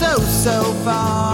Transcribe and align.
so, 0.00 0.16
so 0.20 0.62
far. 0.82 1.29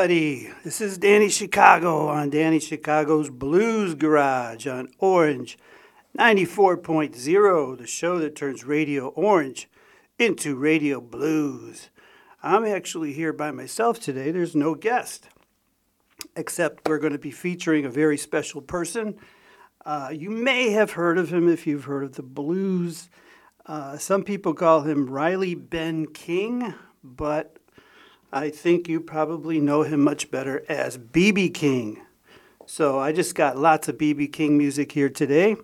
Everybody. 0.00 0.50
This 0.64 0.80
is 0.80 0.96
Danny 0.96 1.28
Chicago 1.28 2.08
on 2.08 2.30
Danny 2.30 2.58
Chicago's 2.58 3.28
Blues 3.28 3.94
Garage 3.94 4.66
on 4.66 4.88
Orange 4.98 5.58
94.0, 6.18 7.76
the 7.76 7.86
show 7.86 8.18
that 8.18 8.34
turns 8.34 8.64
Radio 8.64 9.08
Orange 9.08 9.68
into 10.18 10.56
Radio 10.56 11.02
Blues. 11.02 11.90
I'm 12.42 12.64
actually 12.64 13.12
here 13.12 13.34
by 13.34 13.50
myself 13.50 14.00
today. 14.00 14.30
There's 14.30 14.56
no 14.56 14.74
guest, 14.74 15.28
except 16.34 16.88
we're 16.88 16.96
going 16.96 17.12
to 17.12 17.18
be 17.18 17.30
featuring 17.30 17.84
a 17.84 17.90
very 17.90 18.16
special 18.16 18.62
person. 18.62 19.16
Uh, 19.84 20.08
you 20.14 20.30
may 20.30 20.70
have 20.70 20.92
heard 20.92 21.18
of 21.18 21.28
him 21.28 21.46
if 21.46 21.66
you've 21.66 21.84
heard 21.84 22.04
of 22.04 22.14
the 22.14 22.22
blues. 22.22 23.10
Uh, 23.66 23.98
some 23.98 24.24
people 24.24 24.54
call 24.54 24.80
him 24.80 25.10
Riley 25.10 25.54
Ben 25.54 26.06
King, 26.06 26.72
but 27.04 27.58
I 28.32 28.50
think 28.50 28.88
you 28.88 29.00
probably 29.00 29.58
know 29.58 29.82
him 29.82 30.04
much 30.04 30.30
better 30.30 30.64
as 30.68 30.96
BB 30.96 31.52
King. 31.52 32.00
So 32.64 33.00
I 33.00 33.10
just 33.10 33.34
got 33.34 33.58
lots 33.58 33.88
of 33.88 33.98
BB 33.98 34.32
King 34.32 34.56
music 34.56 34.92
here 34.92 35.08
today. 35.08 35.56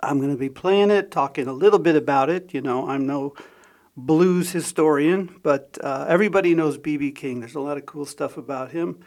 I'm 0.00 0.18
going 0.18 0.32
to 0.32 0.36
be 0.36 0.48
playing 0.48 0.90
it, 0.90 1.12
talking 1.12 1.46
a 1.46 1.52
little 1.52 1.78
bit 1.78 1.94
about 1.94 2.28
it. 2.28 2.52
You 2.52 2.60
know, 2.60 2.88
I'm 2.88 3.06
no 3.06 3.34
blues 3.96 4.50
historian, 4.50 5.38
but 5.44 5.78
uh, 5.82 6.06
everybody 6.08 6.56
knows 6.56 6.76
BB 6.76 7.14
King. 7.14 7.38
There's 7.38 7.54
a 7.54 7.60
lot 7.60 7.76
of 7.76 7.86
cool 7.86 8.06
stuff 8.06 8.36
about 8.36 8.72
him. 8.72 8.98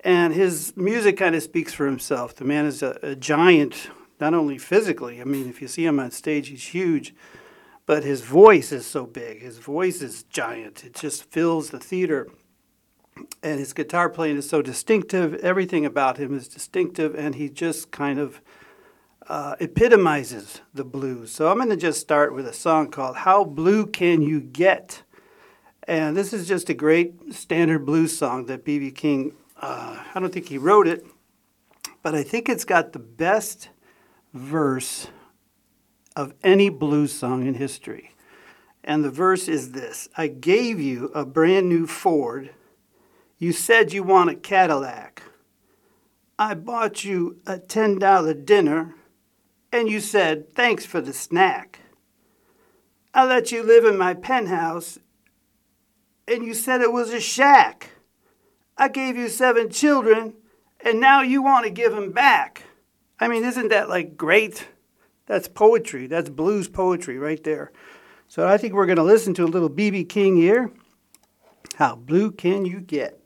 And 0.00 0.34
his 0.34 0.76
music 0.76 1.16
kind 1.16 1.34
of 1.34 1.42
speaks 1.42 1.72
for 1.72 1.86
himself. 1.86 2.34
The 2.34 2.44
man 2.44 2.66
is 2.66 2.82
a, 2.82 2.98
a 3.02 3.14
giant, 3.14 3.88
not 4.20 4.34
only 4.34 4.58
physically, 4.58 5.20
I 5.20 5.24
mean, 5.24 5.48
if 5.48 5.62
you 5.62 5.68
see 5.68 5.86
him 5.86 5.98
on 5.98 6.10
stage, 6.10 6.48
he's 6.48 6.64
huge 6.64 7.14
but 7.86 8.04
his 8.04 8.22
voice 8.22 8.72
is 8.72 8.86
so 8.86 9.06
big. 9.06 9.42
His 9.42 9.58
voice 9.58 10.02
is 10.02 10.22
giant. 10.24 10.84
It 10.84 10.94
just 10.94 11.24
fills 11.24 11.70
the 11.70 11.80
theater. 11.80 12.28
And 13.42 13.58
his 13.58 13.72
guitar 13.72 14.08
playing 14.08 14.36
is 14.36 14.48
so 14.48 14.62
distinctive. 14.62 15.34
Everything 15.34 15.84
about 15.84 16.16
him 16.16 16.34
is 16.34 16.48
distinctive, 16.48 17.14
and 17.14 17.34
he 17.34 17.48
just 17.48 17.90
kind 17.90 18.18
of 18.18 18.40
uh, 19.28 19.56
epitomizes 19.60 20.60
the 20.72 20.84
blues. 20.84 21.32
So 21.32 21.50
I'm 21.50 21.58
going 21.58 21.68
to 21.70 21.76
just 21.76 22.00
start 22.00 22.34
with 22.34 22.46
a 22.46 22.52
song 22.52 22.90
called 22.90 23.16
How 23.16 23.44
Blue 23.44 23.86
Can 23.86 24.22
You 24.22 24.40
Get? 24.40 25.02
And 25.86 26.16
this 26.16 26.32
is 26.32 26.46
just 26.46 26.70
a 26.70 26.74
great 26.74 27.34
standard 27.34 27.84
blues 27.84 28.16
song 28.16 28.46
that 28.46 28.64
B.B. 28.64 28.92
King, 28.92 29.34
uh, 29.60 30.02
I 30.14 30.20
don't 30.20 30.32
think 30.32 30.48
he 30.48 30.58
wrote 30.58 30.86
it, 30.86 31.04
but 32.02 32.14
I 32.14 32.22
think 32.22 32.48
it's 32.48 32.64
got 32.64 32.92
the 32.92 32.98
best 33.00 33.68
verse 34.32 35.08
of 36.16 36.34
any 36.42 36.68
blues 36.68 37.12
song 37.12 37.46
in 37.46 37.54
history. 37.54 38.14
And 38.84 39.04
the 39.04 39.10
verse 39.10 39.48
is 39.48 39.72
this 39.72 40.08
I 40.16 40.26
gave 40.26 40.80
you 40.80 41.10
a 41.14 41.24
brand 41.24 41.68
new 41.68 41.86
Ford. 41.86 42.50
You 43.38 43.52
said 43.52 43.92
you 43.92 44.02
want 44.02 44.30
a 44.30 44.34
Cadillac. 44.34 45.22
I 46.38 46.54
bought 46.54 47.04
you 47.04 47.40
a 47.46 47.58
$10 47.58 48.44
dinner, 48.44 48.94
and 49.70 49.88
you 49.88 50.00
said, 50.00 50.54
thanks 50.54 50.84
for 50.84 51.00
the 51.00 51.12
snack. 51.12 51.80
I 53.14 53.24
let 53.24 53.52
you 53.52 53.62
live 53.62 53.84
in 53.84 53.98
my 53.98 54.14
penthouse, 54.14 54.98
and 56.26 56.44
you 56.44 56.54
said 56.54 56.80
it 56.80 56.92
was 56.92 57.10
a 57.10 57.20
shack. 57.20 57.90
I 58.76 58.88
gave 58.88 59.16
you 59.16 59.28
seven 59.28 59.70
children, 59.70 60.34
and 60.84 61.00
now 61.00 61.20
you 61.22 61.42
want 61.42 61.64
to 61.64 61.70
give 61.70 61.92
them 61.92 62.10
back. 62.10 62.64
I 63.20 63.28
mean, 63.28 63.44
isn't 63.44 63.68
that 63.68 63.88
like 63.88 64.16
great? 64.16 64.66
That's 65.26 65.48
poetry. 65.48 66.06
That's 66.06 66.28
blues 66.28 66.68
poetry 66.68 67.18
right 67.18 67.42
there. 67.42 67.72
So 68.28 68.46
I 68.48 68.56
think 68.56 68.74
we're 68.74 68.86
going 68.86 68.96
to 68.96 69.02
listen 69.02 69.34
to 69.34 69.44
a 69.44 69.46
little 69.46 69.70
BB 69.70 70.08
King 70.08 70.36
here. 70.36 70.72
How 71.76 71.94
blue 71.94 72.30
can 72.30 72.64
you 72.64 72.80
get? 72.80 73.18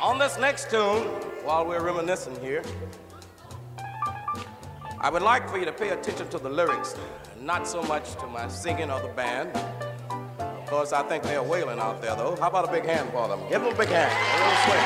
On 0.00 0.18
this 0.18 0.38
next 0.38 0.70
tune, 0.70 1.04
while 1.44 1.66
we're 1.66 1.82
reminiscing 1.82 2.38
here, 2.40 2.62
I 5.00 5.10
would 5.10 5.22
like 5.22 5.48
for 5.48 5.58
you 5.58 5.64
to 5.64 5.72
pay 5.72 5.90
attention 5.90 6.28
to 6.30 6.38
the 6.38 6.48
lyrics, 6.48 6.96
not 7.40 7.68
so 7.68 7.82
much 7.82 8.14
to 8.16 8.26
my 8.26 8.48
singing 8.48 8.90
or 8.90 9.00
the 9.00 9.08
band. 9.08 9.56
Of 10.40 10.66
course, 10.66 10.92
I 10.92 11.02
think 11.02 11.22
they're 11.22 11.42
wailing 11.42 11.78
out 11.78 12.02
there, 12.02 12.14
though. 12.16 12.36
How 12.36 12.48
about 12.48 12.68
a 12.68 12.72
big 12.72 12.84
hand 12.84 13.10
for 13.10 13.28
them? 13.28 13.40
Give 13.48 13.62
them 13.62 13.72
a 13.72 13.76
big 13.76 13.88
hand. 13.88 14.12
A 14.12 14.36
little 14.44 14.58
swing. 14.64 14.84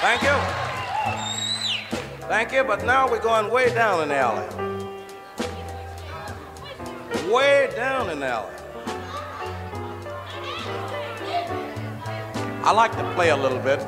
Thank 0.00 0.22
you. 0.22 0.63
Thank 2.26 2.52
you, 2.52 2.64
but 2.64 2.86
now 2.86 3.06
we're 3.10 3.20
going 3.20 3.50
way 3.50 3.72
down 3.74 4.00
an 4.02 4.10
alley. 4.10 4.46
Way 7.30 7.70
down 7.76 8.08
an 8.08 8.22
alley. 8.22 8.54
I 12.64 12.72
like 12.72 12.92
to 12.92 13.12
play 13.14 13.28
a 13.28 13.36
little 13.36 13.58
bit. 13.58 13.80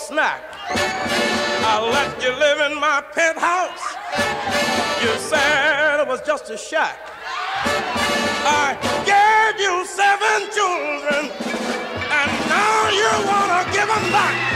Snack. 0.00 0.42
I 0.70 1.90
let 1.92 2.22
you 2.22 2.32
live 2.32 2.58
in 2.70 2.80
my 2.80 3.02
penthouse. 3.12 3.84
You 5.02 5.12
said 5.18 6.00
it 6.00 6.08
was 6.08 6.20
just 6.22 6.50
a 6.50 6.56
shack. 6.56 6.98
I 8.44 8.76
gave 9.04 9.60
you 9.60 9.84
seven 9.84 10.48
children, 10.56 11.30
and 12.18 12.30
now 12.48 12.88
you 13.00 13.10
wanna 13.28 13.62
give 13.72 13.88
them 13.88 14.12
back. 14.12 14.49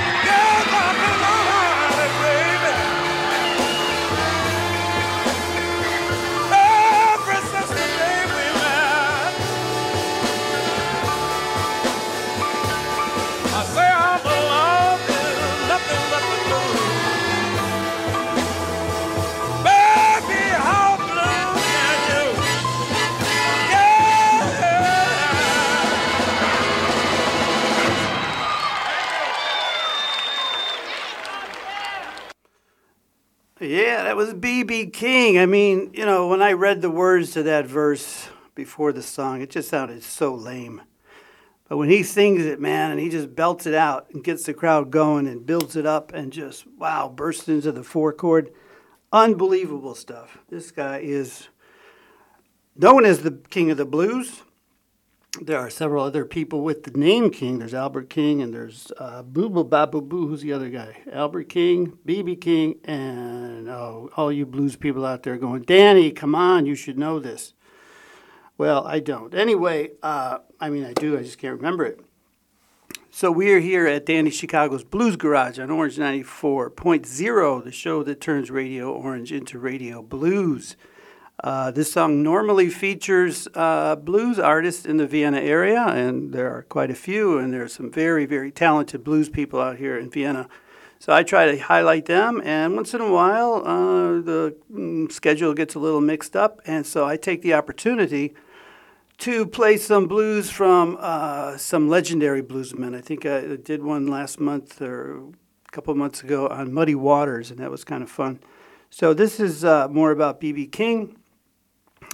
That 34.05 34.17
was 34.17 34.35
B.B. 34.35 34.91
King. 34.91 35.39
I 35.39 35.47
mean, 35.47 35.91
you 35.95 36.05
know, 36.05 36.29
when 36.29 36.43
I 36.43 36.53
read 36.53 36.83
the 36.83 36.91
words 36.91 37.31
to 37.33 37.43
that 37.45 37.67
verse 37.67 38.29
before 38.55 38.93
the 38.93 39.03
song, 39.03 39.41
it 39.41 39.49
just 39.49 39.71
sounded 39.71 40.03
so 40.03 40.35
lame. 40.35 40.83
But 41.69 41.79
when 41.79 41.89
he 41.89 42.03
sings 42.03 42.45
it, 42.45 42.61
man, 42.61 42.91
and 42.91 43.01
he 43.01 43.09
just 43.09 43.35
belts 43.35 43.65
it 43.65 43.73
out 43.73 44.11
and 44.11 44.23
gets 44.23 44.45
the 44.45 44.53
crowd 44.53 44.91
going 44.91 45.27
and 45.27 45.47
builds 45.47 45.75
it 45.75 45.87
up 45.87 46.13
and 46.13 46.31
just, 46.31 46.67
wow, 46.77 47.09
bursts 47.09 47.49
into 47.49 47.73
the 47.73 47.83
four 47.83 48.13
chord, 48.13 48.53
unbelievable 49.11 49.95
stuff. 49.95 50.37
This 50.51 50.71
guy 50.71 50.99
is 50.99 51.49
known 52.77 53.07
as 53.07 53.23
the 53.23 53.41
king 53.49 53.71
of 53.71 53.79
the 53.79 53.87
blues. 53.87 54.43
There 55.41 55.59
are 55.59 55.69
several 55.69 56.05
other 56.05 56.25
people 56.25 56.63
with 56.63 56.85
the 56.85 56.93
name 56.93 57.31
King. 57.31 57.59
There's 57.59 57.75
Albert 57.75 58.09
King 58.09 58.41
and 58.41 58.55
there's 58.55 58.93
uh, 58.99 59.23
Boo 59.23 59.49
Boo 59.49 59.65
Babu 59.65 60.01
Boo. 60.01 60.29
Who's 60.29 60.43
the 60.43 60.53
other 60.53 60.71
guy? 60.71 60.99
Albert 61.11 61.49
King, 61.49 61.99
BB 62.07 62.41
King, 62.41 62.77
and 62.85 63.69
oh, 63.69 64.11
all 64.17 64.31
you 64.31 64.47
blues 64.47 64.77
people 64.77 65.05
out 65.05 65.25
there 65.25 65.37
going, 65.37 65.63
Danny, 65.63 66.13
come 66.13 66.37
on, 66.37 66.67
you 66.67 66.77
should 66.77 66.97
know 66.97 67.19
this. 67.19 67.53
Well, 68.57 68.87
I 68.87 69.01
don't. 69.01 69.35
Anyway, 69.35 69.91
uh, 70.05 70.39
I 70.61 70.71
mean, 70.71 70.85
I 70.85 70.93
do, 70.93 71.19
I 71.19 71.23
just 71.23 71.39
can't 71.39 71.57
remember 71.57 71.85
it. 71.85 72.01
So 73.11 73.33
we 73.33 73.51
are 73.53 73.61
here 73.61 73.89
at 73.89 74.07
Danny 74.07 74.31
Chicago's 74.31 74.85
Blues 74.85 75.17
Garage 75.17 75.59
on 75.59 75.71
Orange 75.71 75.97
94.0, 75.97 77.65
the 77.65 77.73
show 77.73 78.05
that 78.05 78.21
turns 78.21 78.53
Radio 78.53 78.93
Orange 78.93 79.33
into 79.33 79.59
Radio 79.59 80.01
Blues. 80.01 80.77
Uh, 81.43 81.71
this 81.73 81.93
song 81.93 82.23
normally 82.23 82.71
features 82.71 83.49
uh, 83.55 83.97
blues 83.97 84.39
artists 84.39 84.87
in 84.87 84.99
the 84.99 85.07
Vienna 85.07 85.41
area, 85.41 85.83
and 85.83 86.33
there 86.33 86.55
are 86.55 86.63
quite 86.63 86.91
a 86.91 86.95
few, 86.95 87.39
and 87.39 87.53
there 87.53 87.63
are 87.63 87.69
some 87.69 87.91
very, 87.91 88.25
very 88.25 88.53
talented 88.53 89.03
blues 89.03 89.29
people 89.29 89.61
out 89.61 89.77
here 89.77 89.99
in 89.99 90.09
Vienna. 90.11 90.49
So 91.01 91.13
I 91.13 91.23
try 91.25 91.51
to 91.51 91.59
highlight 91.59 92.07
them, 92.07 92.41
and 92.45 92.77
once 92.77 92.95
in 92.95 93.01
a 93.01 93.11
while, 93.11 93.57
uh, 93.67 94.23
the 94.23 94.57
mm, 94.73 95.11
schedule 95.11 95.55
gets 95.55 95.75
a 95.75 95.81
little 95.81 96.01
mixed 96.01 96.37
up, 96.37 96.61
and 96.67 96.87
so 96.87 97.05
I 97.05 97.17
take 97.17 97.43
the 97.43 97.55
opportunity 97.55 98.35
to 99.19 99.45
play 99.45 99.77
some 99.77 100.07
blues 100.07 100.51
from 100.51 100.97
uh, 101.01 101.57
some 101.57 101.89
legendary 101.89 102.43
bluesmen. 102.43 102.97
I 102.97 103.01
think 103.01 103.27
I 103.27 103.57
did 103.57 103.83
one 103.83 104.07
last 104.07 104.39
month 104.41 104.81
or 104.81 105.19
a 105.19 105.73
couple 105.73 105.95
months 105.95 106.23
ago 106.23 106.49
on 106.49 106.73
Muddy 106.73 106.95
Waters, 106.95 107.51
and 107.51 107.59
that 107.59 107.71
was 107.71 107.85
kind 107.85 108.03
of 108.03 108.11
fun. 108.11 108.41
So 108.91 109.13
this 109.13 109.41
is 109.41 109.65
uh, 109.65 109.89
more 109.89 110.13
about 110.13 110.41
B.B. 110.41 110.69
King, 110.69 111.17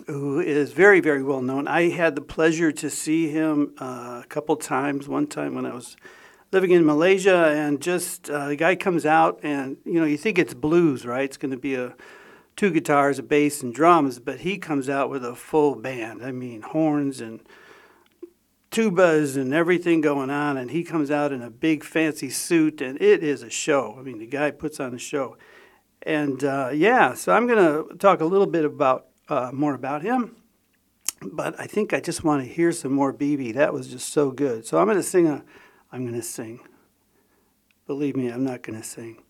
who 0.06 0.40
is 0.40 0.72
very, 0.72 1.00
very 1.00 1.22
well 1.22 1.42
known. 1.42 1.68
I 1.68 1.90
had 1.90 2.14
the 2.14 2.20
pleasure 2.22 2.72
to 2.72 2.90
see 2.90 3.28
him 3.28 3.74
uh, 3.78 4.22
a 4.22 4.26
couple 4.28 4.56
times. 4.56 5.08
One 5.08 5.26
time 5.26 5.54
when 5.54 5.66
I 5.66 5.74
was 5.74 5.96
living 6.52 6.72
in 6.72 6.84
Malaysia, 6.84 7.46
and 7.46 7.80
just 7.80 8.28
uh, 8.30 8.48
the 8.48 8.56
guy 8.56 8.76
comes 8.76 9.06
out, 9.06 9.40
and 9.42 9.76
you 9.84 10.00
know, 10.00 10.06
you 10.06 10.16
think 10.16 10.38
it's 10.38 10.54
blues, 10.54 11.06
right? 11.06 11.24
It's 11.24 11.36
going 11.36 11.52
to 11.52 11.58
be 11.58 11.74
a 11.74 11.94
two 12.56 12.70
guitars, 12.70 13.18
a 13.18 13.22
bass, 13.22 13.62
and 13.62 13.74
drums, 13.74 14.18
but 14.18 14.40
he 14.40 14.58
comes 14.58 14.88
out 14.88 15.10
with 15.10 15.24
a 15.24 15.34
full 15.34 15.74
band. 15.74 16.22
I 16.22 16.32
mean, 16.32 16.62
horns 16.62 17.20
and 17.20 17.40
tubas 18.70 19.36
and 19.36 19.52
everything 19.52 20.00
going 20.00 20.30
on, 20.30 20.56
and 20.56 20.70
he 20.70 20.84
comes 20.84 21.10
out 21.10 21.32
in 21.32 21.42
a 21.42 21.50
big 21.50 21.84
fancy 21.84 22.30
suit, 22.30 22.80
and 22.80 23.00
it 23.00 23.22
is 23.22 23.42
a 23.42 23.50
show. 23.50 23.96
I 23.98 24.02
mean, 24.02 24.18
the 24.18 24.26
guy 24.26 24.50
puts 24.50 24.78
on 24.80 24.94
a 24.94 24.98
show. 24.98 25.36
And 26.02 26.42
uh, 26.44 26.70
yeah, 26.72 27.14
so 27.14 27.32
I'm 27.32 27.46
going 27.46 27.58
to 27.58 27.96
talk 27.96 28.20
a 28.20 28.24
little 28.24 28.46
bit 28.46 28.64
about 28.64 29.09
uh, 29.30 29.50
more 29.52 29.74
about 29.74 30.02
him, 30.02 30.36
but 31.22 31.58
I 31.58 31.66
think 31.66 31.92
I 31.92 32.00
just 32.00 32.24
want 32.24 32.42
to 32.42 32.48
hear 32.48 32.72
some 32.72 32.92
more 32.92 33.12
BB. 33.12 33.54
That 33.54 33.72
was 33.72 33.88
just 33.88 34.12
so 34.12 34.30
good. 34.30 34.66
So 34.66 34.78
I'm 34.78 34.86
going 34.86 34.96
to 34.96 35.02
sing 35.02 35.26
a. 35.26 35.44
I'm 35.92 36.02
going 36.06 36.18
to 36.18 36.22
sing. 36.22 36.60
Believe 37.86 38.16
me, 38.16 38.28
I'm 38.28 38.44
not 38.44 38.62
going 38.62 38.80
to 38.80 38.86
sing. 38.86 39.22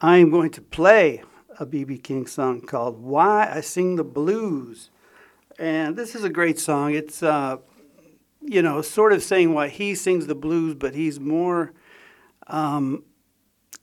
I'm 0.00 0.30
going 0.30 0.50
to 0.50 0.62
play 0.62 1.22
a 1.58 1.66
BB 1.66 2.02
King 2.02 2.26
song 2.26 2.60
called 2.60 3.02
"Why 3.02 3.50
I 3.52 3.60
Sing 3.60 3.96
the 3.96 4.04
Blues," 4.04 4.90
and 5.58 5.96
this 5.96 6.14
is 6.14 6.24
a 6.24 6.30
great 6.30 6.58
song. 6.58 6.94
It's 6.94 7.22
uh, 7.22 7.58
you 8.42 8.62
know, 8.62 8.82
sort 8.82 9.12
of 9.12 9.22
saying 9.22 9.52
why 9.52 9.68
he 9.68 9.94
sings 9.94 10.26
the 10.26 10.34
blues, 10.34 10.74
but 10.74 10.94
he's 10.94 11.20
more 11.20 11.72
um, 12.46 13.04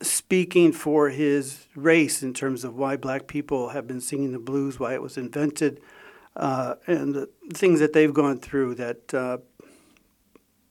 speaking 0.00 0.72
for 0.72 1.10
his 1.10 1.66
race 1.74 2.22
in 2.22 2.32
terms 2.32 2.64
of 2.64 2.76
why 2.76 2.96
black 2.96 3.26
people 3.26 3.70
have 3.70 3.86
been 3.86 4.00
singing 4.00 4.32
the 4.32 4.38
blues, 4.38 4.78
why 4.78 4.94
it 4.94 5.02
was 5.02 5.16
invented, 5.16 5.80
uh, 6.36 6.74
and 6.86 7.14
the 7.14 7.28
things 7.52 7.80
that 7.80 7.92
they've 7.92 8.14
gone 8.14 8.38
through 8.38 8.74
that 8.76 9.12
uh, 9.14 9.38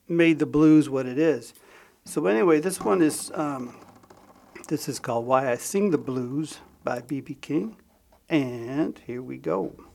made 0.08 0.40
the 0.40 0.46
blues 0.46 0.90
what 0.90 1.06
it 1.06 1.18
is. 1.18 1.54
So 2.06 2.26
anyway, 2.26 2.62
this 2.62 2.80
one 2.80 3.02
is 3.02 3.32
um, 3.36 3.76
this 4.70 4.88
is 4.88 5.00
called 5.00 5.26
"Why 5.26 5.52
I 5.52 5.56
Sing 5.56 5.92
the 5.92 5.98
Blues" 5.98 6.60
by 6.84 7.02
B.B. 7.02 7.36
King, 7.36 7.76
and 8.30 8.98
here 9.06 9.22
we 9.22 9.38
go. 9.38 9.87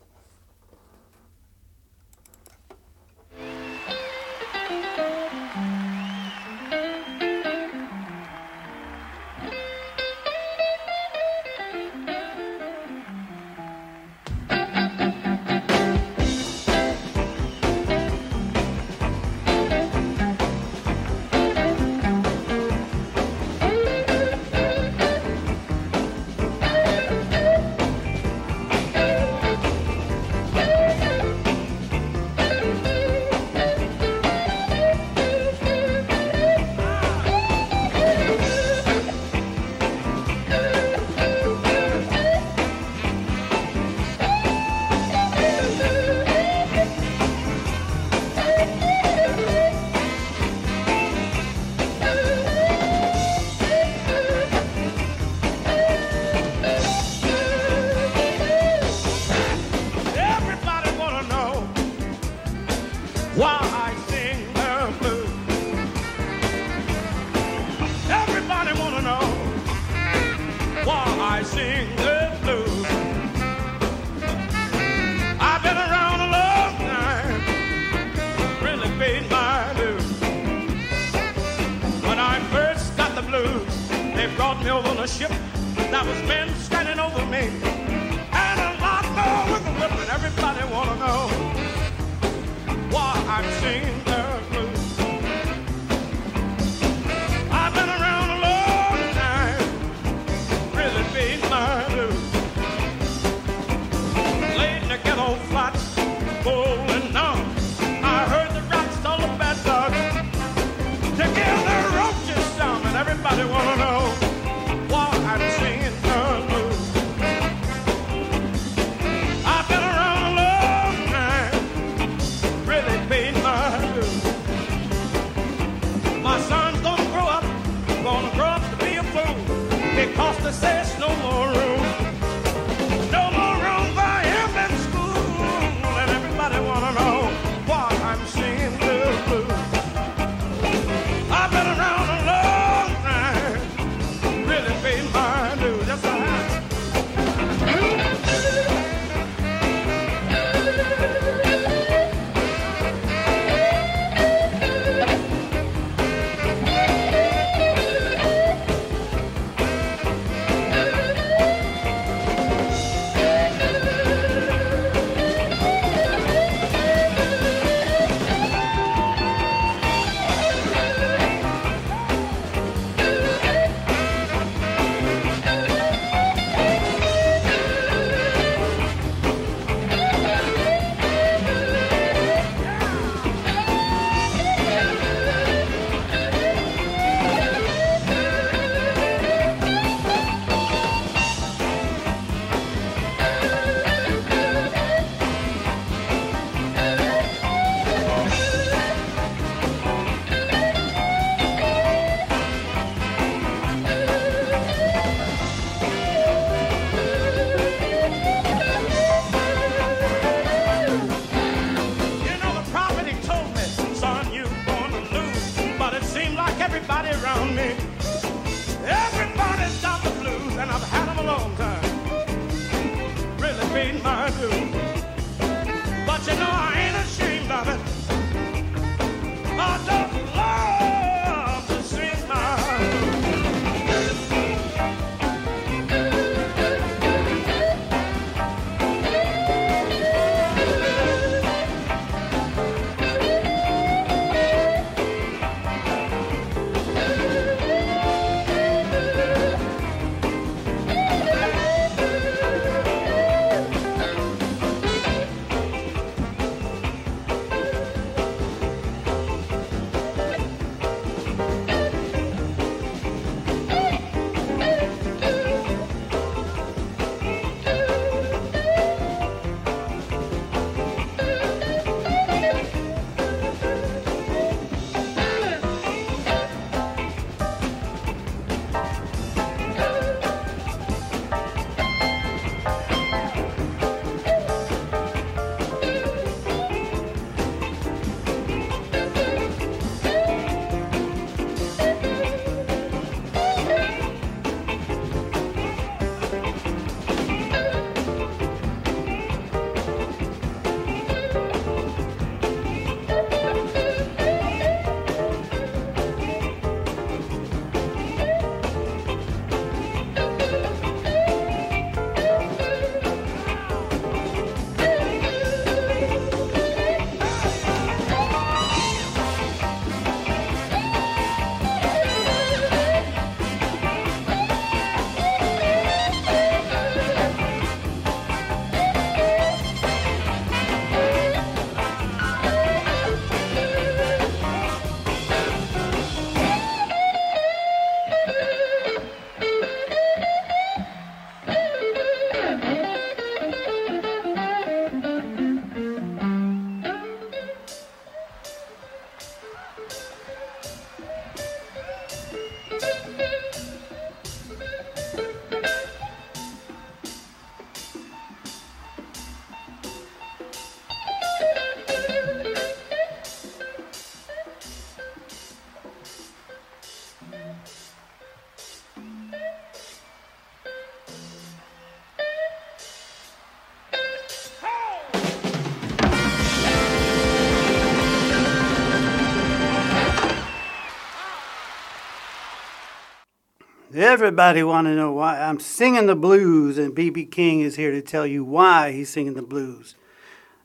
Everybody 384.02 384.64
want 384.64 384.88
to 384.88 384.97
know 384.97 385.12
why 385.12 385.40
I'm 385.40 385.61
singing 385.61 386.06
the 386.06 386.16
blues, 386.16 386.76
and 386.76 386.92
BB 386.92 387.30
King 387.30 387.61
is 387.61 387.76
here 387.76 387.92
to 387.92 388.02
tell 388.02 388.26
you 388.26 388.42
why 388.42 388.90
he's 388.90 389.09
singing 389.09 389.35
the 389.35 389.42
blues. 389.42 389.94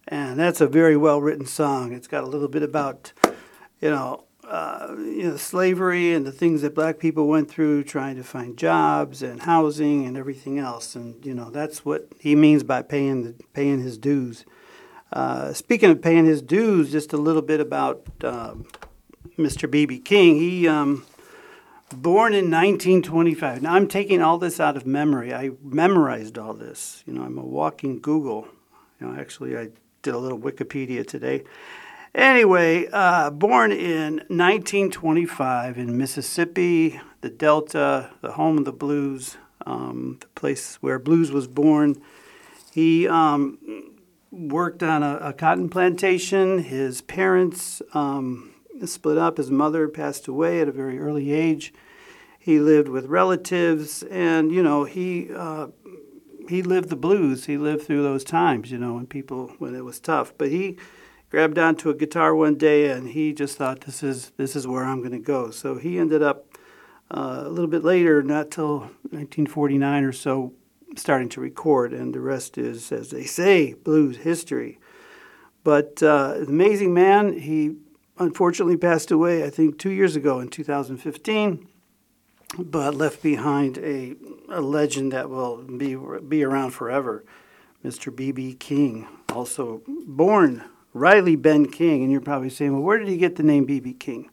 and 0.08 0.40
that's 0.40 0.60
a 0.60 0.66
very 0.66 0.98
well 0.98 1.22
written 1.22 1.46
song. 1.46 1.94
It's 1.94 2.08
got 2.08 2.24
a 2.24 2.28
little 2.28 2.48
bit 2.48 2.64
about, 2.64 3.14
you 3.80 3.92
know, 3.92 4.24
uh, 4.44 4.96
you 4.98 5.30
know, 5.30 5.38
slavery 5.38 6.14
and 6.14 6.26
the 6.26 6.32
things 6.32 6.64
that 6.64 6.74
black 6.74 6.98
people 6.98 7.28
went 7.28 7.48
through 7.48 7.84
trying 7.84 8.16
to 8.16 8.24
find 8.24 8.58
jobs 8.58 9.22
and 9.22 9.44
housing 9.44 10.08
and 10.08 10.18
everything 10.18 10.58
else. 10.58 10.96
And 10.96 11.24
you 11.24 11.36
know, 11.36 11.52
that's 11.52 11.86
what 11.86 12.08
he 12.20 12.36
means 12.36 12.64
by 12.64 12.82
paying 12.82 13.22
the, 13.22 13.36
paying 13.54 13.84
his 13.84 14.00
dues. 14.00 14.46
Uh, 15.14 15.54
speaking 15.54 15.92
of 15.92 16.02
paying 16.02 16.26
his 16.26 16.42
dues, 16.42 16.92
just 16.92 17.14
a 17.14 17.18
little 17.18 17.44
bit 17.44 17.60
about 17.60 18.04
um, 18.24 18.66
Mr. 19.38 19.70
B.B. 19.70 20.00
King. 20.00 20.38
He 20.38 20.68
um, 20.68 21.06
born 21.96 22.34
in 22.34 22.52
1925. 22.52 23.62
Now 23.62 23.74
I'm 23.74 23.88
taking 23.88 24.22
all 24.22 24.38
this 24.38 24.60
out 24.60 24.78
of 24.78 24.86
memory. 24.86 25.34
I 25.34 25.52
memorized 25.64 26.38
all 26.38 26.54
this. 26.54 27.04
You 27.06 27.14
know, 27.14 27.24
I'm 27.24 27.38
a 27.38 27.46
walking 27.46 28.00
Google. 28.00 28.48
You 29.00 29.08
know, 29.08 29.20
actually, 29.20 29.58
I 29.58 29.70
did 30.02 30.14
a 30.14 30.18
little 30.18 30.40
Wikipedia 30.40 31.06
today. 31.06 31.44
Anyway, 32.16 32.88
uh, 32.92 33.30
born 33.30 33.72
in 33.72 34.16
1925 34.28 35.78
in 35.78 35.98
Mississippi, 35.98 37.00
the 37.22 37.30
Delta, 37.30 38.12
the 38.22 38.32
home 38.32 38.58
of 38.58 38.66
the 38.66 38.74
blues, 38.74 39.38
um, 39.66 40.18
the 40.20 40.28
place 40.28 40.78
where 40.78 40.98
blues 40.98 41.32
was 41.32 41.48
born. 41.48 42.02
He 42.74 43.08
um, 43.08 43.60
worked 44.32 44.82
on 44.82 45.04
a, 45.04 45.18
a, 45.18 45.34
cotton 45.34 45.70
plantation. 45.70 46.60
His 46.60 47.02
parents 47.02 47.82
um, 47.94 48.54
split 48.86 49.18
up. 49.18 49.38
His 49.38 49.50
mother 49.50 49.88
passed 49.88 50.28
away 50.28 50.62
at 50.62 50.68
a 50.68 50.72
very 50.72 51.00
early 51.00 51.32
age. 51.32 51.74
He 52.38 52.60
lived 52.60 52.88
with 52.88 53.08
relatives, 53.08 54.04
and 54.04 54.52
you 54.52 54.62
know 54.62 54.84
he 54.84 55.30
uh, 55.34 55.68
he 56.50 56.62
lived 56.62 56.90
the 56.90 56.96
blues. 56.96 57.46
He 57.46 57.58
lived 57.58 57.86
through 57.86 58.04
those 58.04 58.24
times, 58.24 58.72
you 58.72 58.78
know, 58.78 58.94
when 58.94 59.08
people 59.08 59.54
when 59.60 59.76
it 59.76 59.84
was 59.84 60.00
tough. 60.00 60.34
But 60.38 60.50
he 60.50 60.78
grabbed 61.30 61.58
onto 61.58 61.90
a 61.90 61.94
guitar 61.94 62.34
one 62.34 62.56
day 62.56 62.90
and 62.90 63.10
he 63.10 63.34
just 63.34 63.58
thought 63.58 63.82
this 63.82 64.02
is 64.04 64.32
this 64.38 64.56
is 64.56 64.68
where 64.68 64.84
I'm 64.84 65.00
going 65.00 65.12
to 65.12 65.20
go. 65.20 65.52
So 65.52 65.76
he 65.76 65.98
ended 66.00 66.22
up 66.22 66.58
uh, 67.12 67.44
a 67.46 67.50
little 67.50 67.70
bit 67.70 67.84
later, 67.84 68.22
not 68.22 68.52
till 68.52 68.80
1949 69.10 70.04
or 70.04 70.12
so, 70.12 70.54
starting 70.96 71.30
to 71.30 71.42
record, 71.42 71.94
and 71.94 72.14
the 72.14 72.20
rest 72.20 72.58
is, 72.58 72.92
as 72.92 73.10
they 73.12 73.24
say, 73.24 73.74
blues 73.74 74.18
history. 74.18 74.80
But 75.64 76.02
uh, 76.02 76.36
amazing 76.48 76.94
man. 76.94 77.40
He 77.40 77.76
unfortunately 78.20 78.78
passed 78.78 79.12
away, 79.12 79.44
I 79.44 79.50
think, 79.50 79.78
two 79.78 79.92
years 79.92 80.16
ago 80.16 80.40
in 80.40 80.50
2015, 80.50 81.68
but 82.58 82.96
left 82.96 83.22
behind 83.22 83.78
a, 83.78 84.16
a 84.50 84.62
legend 84.62 85.12
that 85.12 85.30
will 85.30 85.58
be 85.58 85.98
be 86.28 86.44
around 86.44 86.72
forever. 86.72 87.24
Mr. 87.84 88.14
B.B. 88.14 88.56
King, 88.56 89.08
also 89.34 89.82
born 89.86 90.64
Riley 90.94 91.36
Ben 91.36 91.72
King, 91.72 92.02
and 92.04 92.12
you're 92.12 92.22
probably 92.22 92.50
saying, 92.50 92.74
well, 92.74 92.82
where 92.82 92.98
did 92.98 93.08
he 93.08 93.18
get 93.18 93.36
the 93.36 93.44
name 93.44 93.66
B.B. 93.66 93.94
King? 93.94 94.30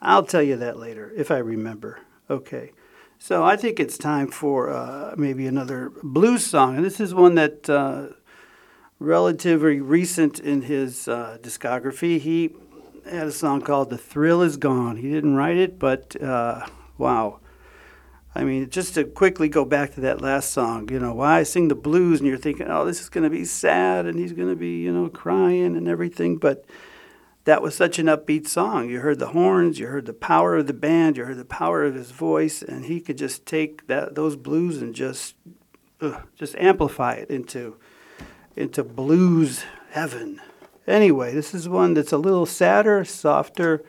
I'll 0.00 0.24
tell 0.24 0.42
you 0.42 0.56
that 0.56 0.78
later 0.78 1.12
if 1.16 1.30
I 1.30 1.38
remember. 1.38 2.00
Okay. 2.30 2.72
So 3.18 3.44
I 3.44 3.56
think 3.56 3.80
it's 3.80 3.98
time 3.98 4.28
for 4.28 4.70
uh, 4.70 5.14
maybe 5.16 5.46
another 5.46 5.92
blues 6.02 6.46
song, 6.46 6.76
and 6.76 6.84
this 6.84 7.00
is 7.00 7.12
one 7.12 7.34
that 7.34 7.68
uh, 7.68 8.14
relatively 9.00 9.80
recent 9.80 10.38
in 10.38 10.62
his 10.62 11.08
uh, 11.08 11.38
discography. 11.42 12.20
He 12.20 12.54
had 13.10 13.26
a 13.26 13.32
song 13.32 13.60
called 13.60 13.90
"The 13.90 13.98
Thrill 13.98 14.42
Is 14.42 14.56
Gone." 14.56 14.96
He 14.96 15.10
didn't 15.10 15.36
write 15.36 15.56
it, 15.56 15.78
but 15.78 16.20
uh, 16.22 16.66
wow, 16.96 17.40
I 18.34 18.44
mean, 18.44 18.70
just 18.70 18.94
to 18.94 19.04
quickly 19.04 19.48
go 19.48 19.64
back 19.64 19.94
to 19.94 20.00
that 20.02 20.20
last 20.20 20.50
song, 20.50 20.88
you 20.90 21.00
know, 21.00 21.14
why 21.14 21.38
I 21.38 21.42
sing 21.42 21.68
the 21.68 21.74
blues, 21.74 22.20
and 22.20 22.28
you're 22.28 22.38
thinking, 22.38 22.68
oh, 22.68 22.84
this 22.84 23.00
is 23.00 23.08
going 23.08 23.24
to 23.24 23.30
be 23.30 23.44
sad, 23.44 24.06
and 24.06 24.18
he's 24.18 24.32
going 24.32 24.48
to 24.48 24.56
be, 24.56 24.80
you 24.80 24.92
know, 24.92 25.08
crying 25.08 25.76
and 25.76 25.88
everything, 25.88 26.36
but 26.36 26.64
that 27.44 27.62
was 27.62 27.74
such 27.74 27.98
an 27.98 28.06
upbeat 28.06 28.46
song. 28.46 28.90
You 28.90 29.00
heard 29.00 29.18
the 29.18 29.28
horns, 29.28 29.78
you 29.78 29.86
heard 29.86 30.06
the 30.06 30.12
power 30.12 30.56
of 30.56 30.66
the 30.66 30.74
band, 30.74 31.16
you 31.16 31.24
heard 31.24 31.38
the 31.38 31.44
power 31.44 31.82
of 31.84 31.94
his 31.94 32.10
voice, 32.10 32.62
and 32.62 32.84
he 32.84 33.00
could 33.00 33.18
just 33.18 33.46
take 33.46 33.86
that 33.86 34.14
those 34.14 34.36
blues 34.36 34.82
and 34.82 34.94
just, 34.94 35.34
uh, 36.00 36.20
just 36.36 36.54
amplify 36.56 37.14
it 37.14 37.30
into, 37.30 37.76
into 38.54 38.84
blues 38.84 39.64
heaven. 39.90 40.40
Anyway, 40.88 41.34
this 41.34 41.54
is 41.54 41.68
one 41.68 41.92
that's 41.92 42.12
a 42.12 42.18
little 42.18 42.46
sadder, 42.46 43.04
softer, 43.04 43.84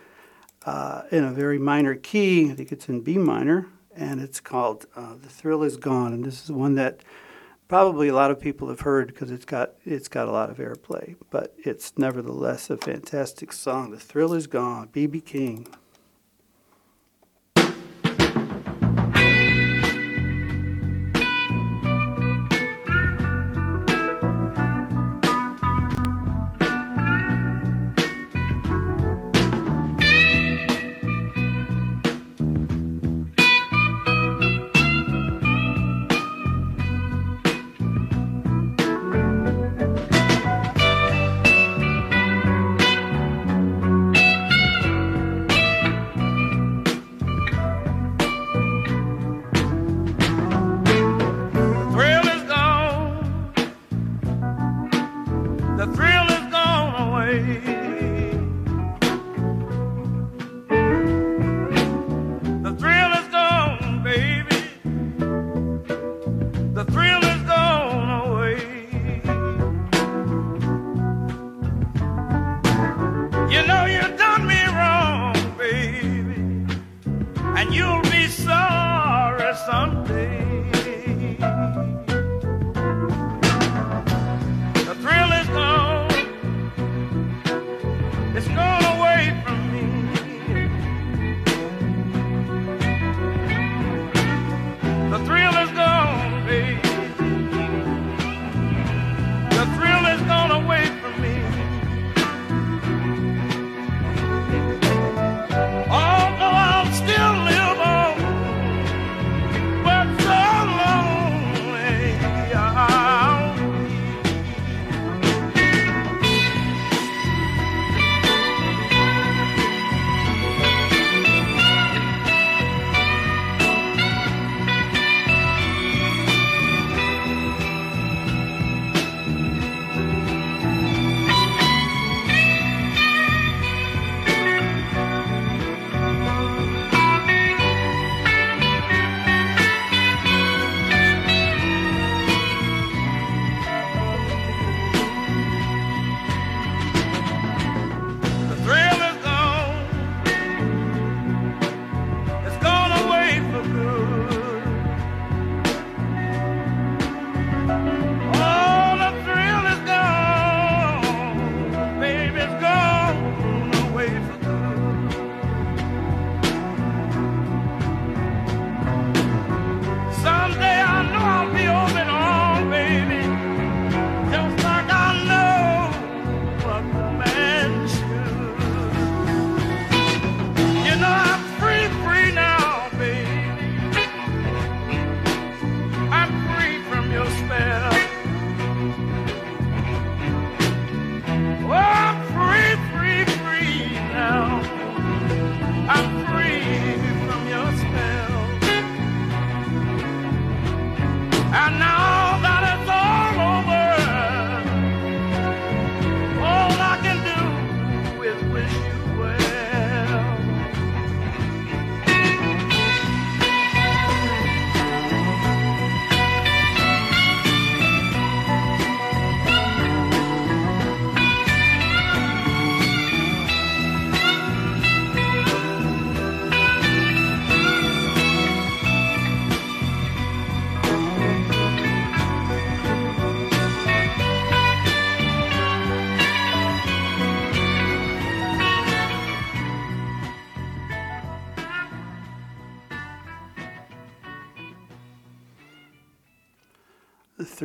uh, 0.66 1.04
in 1.12 1.24
a 1.24 1.32
very 1.32 1.58
minor 1.58 1.96
key. 1.96 2.52
I 2.52 2.56
think 2.56 2.74
it's 2.74 2.90
in 2.90 3.02
B 3.02 3.18
minor 3.18 3.68
and 3.96 4.20
it's 4.20 4.42
called 4.42 4.86
uh, 4.98 5.16
"The 5.16 5.30
Thrill 5.30 5.64
Is 5.64 5.78
Gone." 5.78 6.12
And 6.12 6.26
this 6.26 6.44
is 6.44 6.52
one 6.52 6.76
that 6.76 7.02
probably 7.70 8.10
a 8.10 8.14
lot 8.14 8.32
of 8.32 8.40
people 8.40 8.68
have 8.68 8.82
heard 8.82 9.08
because 9.08 9.32
it's 9.32 9.46
got 9.46 9.76
it's 9.86 10.10
got 10.10 10.28
a 10.28 10.32
lot 10.32 10.50
of 10.50 10.58
airplay, 10.58 11.16
but 11.30 11.56
it's 11.58 11.98
nevertheless 11.98 12.70
a 12.70 12.78
fantastic 12.78 13.54
song. 13.54 13.92
"The 13.92 13.98
Thrill 13.98 14.34
Is 14.34 14.48
Gone," 14.48 14.90
BB 14.90 15.22
King. 15.26 15.68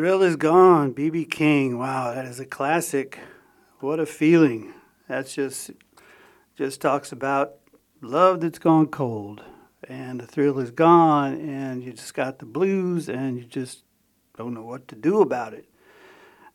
Thrill 0.04 0.22
is 0.22 0.36
gone. 0.36 0.92
BB 0.92 1.30
King. 1.30 1.78
Wow, 1.78 2.12
that 2.12 2.26
is 2.26 2.38
a 2.38 2.44
classic. 2.44 3.18
What 3.80 3.98
a 3.98 4.04
feeling. 4.04 4.74
That's 5.08 5.34
just 5.34 5.70
just 6.54 6.82
talks 6.82 7.10
about 7.10 7.54
love 8.02 8.42
that's 8.42 8.58
gone 8.58 8.88
cold, 8.88 9.42
and 9.88 10.20
the 10.20 10.26
thrill 10.26 10.58
is 10.58 10.70
gone, 10.70 11.40
and 11.40 11.82
you 11.82 11.94
just 11.94 12.12
got 12.12 12.38
the 12.38 12.44
blues, 12.44 13.08
and 13.08 13.38
you 13.38 13.44
just 13.44 13.82
don't 14.36 14.52
know 14.52 14.62
what 14.62 14.88
to 14.88 14.94
do 14.94 15.22
about 15.22 15.54
it. 15.54 15.64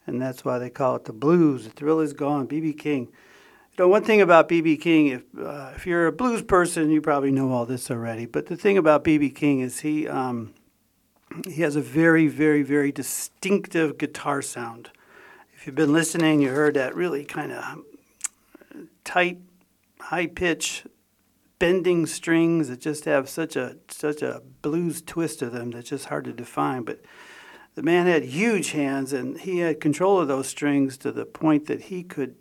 And 0.05 0.21
that's 0.21 0.45
why 0.45 0.59
they 0.59 0.69
call 0.69 0.97
it 0.97 1.05
the 1.05 1.13
blues. 1.13 1.63
The 1.63 1.71
thrill 1.71 2.01
is 2.01 2.13
gone. 2.13 2.47
BB 2.47 2.77
King. 2.77 3.05
You 3.05 3.85
know, 3.85 3.87
one 3.87 4.03
thing 4.03 4.21
about 4.21 4.47
BB 4.47 4.79
King, 4.79 5.07
if 5.07 5.23
uh, 5.43 5.71
if 5.75 5.87
you're 5.87 6.05
a 6.05 6.11
blues 6.11 6.43
person, 6.43 6.91
you 6.91 7.01
probably 7.01 7.31
know 7.31 7.51
all 7.51 7.65
this 7.65 7.89
already. 7.89 8.27
But 8.27 8.45
the 8.45 8.55
thing 8.55 8.77
about 8.77 9.03
BB 9.03 9.33
King 9.33 9.61
is 9.61 9.79
he 9.79 10.07
um, 10.07 10.53
he 11.45 11.61
has 11.61 11.75
a 11.75 11.81
very, 11.81 12.27
very, 12.27 12.63
very 12.63 12.91
distinctive 12.91 13.97
guitar 13.97 14.41
sound. 14.41 14.89
If 15.53 15.67
you've 15.67 15.75
been 15.75 15.93
listening, 15.93 16.41
you 16.41 16.49
heard 16.49 16.75
that 16.75 16.95
really 16.95 17.25
kind 17.25 17.51
of 17.51 17.83
tight, 19.03 19.39
high 19.99 20.27
pitch, 20.27 20.85
bending 21.59 22.05
strings 22.05 22.69
that 22.69 22.79
just 22.79 23.05
have 23.05 23.27
such 23.27 23.55
a 23.55 23.75
such 23.89 24.21
a 24.21 24.41
blues 24.61 25.01
twist 25.01 25.39
to 25.39 25.49
them 25.49 25.71
that's 25.71 25.89
just 25.89 26.05
hard 26.05 26.23
to 26.25 26.33
define. 26.33 26.83
But 26.83 27.01
the 27.75 27.83
man 27.83 28.07
had 28.07 28.23
huge 28.23 28.71
hands, 28.71 29.13
and 29.13 29.37
he 29.39 29.59
had 29.59 29.81
control 29.81 30.19
of 30.19 30.27
those 30.27 30.47
strings 30.47 30.97
to 30.99 31.11
the 31.11 31.25
point 31.25 31.67
that 31.67 31.83
he 31.83 32.03
could 32.03 32.35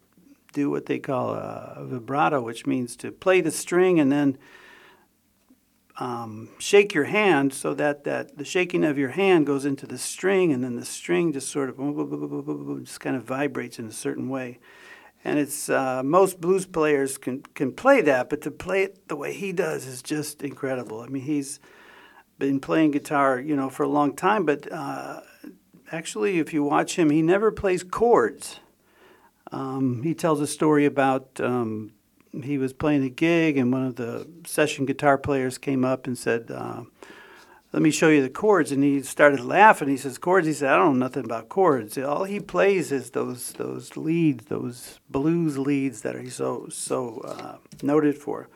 do 0.53 0.71
what 0.71 0.87
they 0.87 0.99
call 0.99 1.31
a 1.35 1.85
vibrato, 1.85 2.41
which 2.41 2.67
means 2.67 2.97
to 2.97 3.13
play 3.13 3.41
the 3.41 3.51
string 3.51 4.01
and 4.01 4.11
then 4.11 4.39
um, 5.99 6.51
shake 6.59 6.95
your 6.95 7.05
hand 7.05 7.53
so 7.53 7.75
that, 7.75 8.05
that 8.05 8.39
the 8.39 8.45
shaking 8.45 8.85
of 8.85 8.99
your 8.99 9.11
hand 9.11 9.47
goes 9.47 9.65
into 9.65 9.87
the 9.87 9.99
string, 9.99 10.53
and 10.53 10.63
then 10.63 10.77
the 10.77 10.85
string 10.85 11.33
just 11.33 11.51
sort 11.51 11.69
of 11.69 12.85
just 12.85 13.01
kind 13.01 13.17
of 13.17 13.25
vibrates 13.25 13.79
in 13.79 13.87
a 13.87 13.93
certain 13.93 14.29
way. 14.29 14.61
And 15.25 15.39
it's 15.39 15.69
uh, 15.69 16.03
most 16.05 16.41
blues 16.41 16.65
players 16.65 17.19
can 17.19 17.43
can 17.55 17.73
play 17.73 18.01
that, 18.03 18.31
but 18.31 18.41
to 18.43 18.53
play 18.53 18.85
it 18.85 19.09
the 19.09 19.17
way 19.17 19.33
he 19.33 19.53
does 19.53 19.87
is 19.87 20.01
just 20.01 20.43
incredible. 20.43 21.01
I 21.01 21.09
mean, 21.09 21.25
he's 21.25 21.59
been 22.39 22.61
playing 22.61 22.93
guitar, 22.93 23.41
you 23.41 23.57
know, 23.57 23.69
for 23.69 23.83
a 23.83 23.89
long 23.89 24.15
time, 24.15 24.47
but 24.47 24.71
uh, 24.71 25.21
actually, 25.91 26.39
if 26.39 26.53
you 26.53 26.63
watch 26.63 26.95
him, 26.97 27.11
he 27.11 27.21
never 27.21 27.51
plays 27.51 27.83
chords. 27.83 28.61
Um, 29.51 30.03
he 30.05 30.15
tells 30.15 30.41
a 30.41 30.47
story 30.47 30.85
about 30.85 31.41
um, 31.41 31.93
he 32.43 32.59
was 32.59 32.73
playing 32.73 33.05
a 33.05 33.11
gig, 33.11 33.57
and 33.57 33.73
one 33.73 33.85
of 33.85 33.97
the 33.97 34.27
session 34.47 34.87
guitar 34.87 35.19
players 35.19 35.59
came 35.59 35.85
up 35.85 36.07
and 36.07 36.17
said, 36.17 36.51
uh, 36.51 36.83
"Let 37.73 37.83
me 37.83 37.91
show 37.91 38.09
you 38.09 38.23
the 38.23 38.31
chords." 38.31 38.73
And 38.73 38.83
he 38.83 39.03
started 39.03 39.41
laughing. 39.41 39.89
He 39.89 39.97
says, 39.97 40.19
"Chords?" 40.19 40.47
He 40.47 40.53
said, 40.53 40.71
"I 40.71 40.77
don't 40.77 40.99
know 40.99 41.07
nothing 41.07 41.25
about 41.25 41.49
chords. 41.49 41.99
All 41.99 42.25
he 42.25 42.41
plays 42.41 42.93
is 42.93 43.11
those 43.11 43.53
those 43.53 43.97
leads, 43.97 44.47
those 44.47 45.01
blues 45.09 45.59
leads 45.59 46.03
that 46.03 46.17
are 46.17 46.31
so 46.31 46.69
so 46.71 47.21
uh, 47.25 47.57
noted 47.83 48.17
for." 48.17 48.49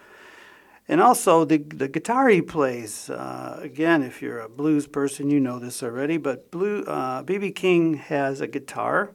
And 0.88 1.00
also 1.00 1.44
the 1.44 1.58
the 1.58 1.88
guitar 1.88 2.28
he 2.28 2.42
plays. 2.42 3.08
Uh, 3.08 3.58
again, 3.62 4.02
if 4.02 4.20
you're 4.20 4.40
a 4.40 4.48
blues 4.48 4.86
person, 4.86 5.30
you 5.30 5.40
know 5.40 5.58
this 5.58 5.82
already. 5.82 6.18
But 6.18 6.50
blue 6.50 6.84
BB 6.84 7.50
uh, 7.50 7.52
King 7.54 7.94
has 7.94 8.40
a 8.40 8.46
guitar 8.46 9.12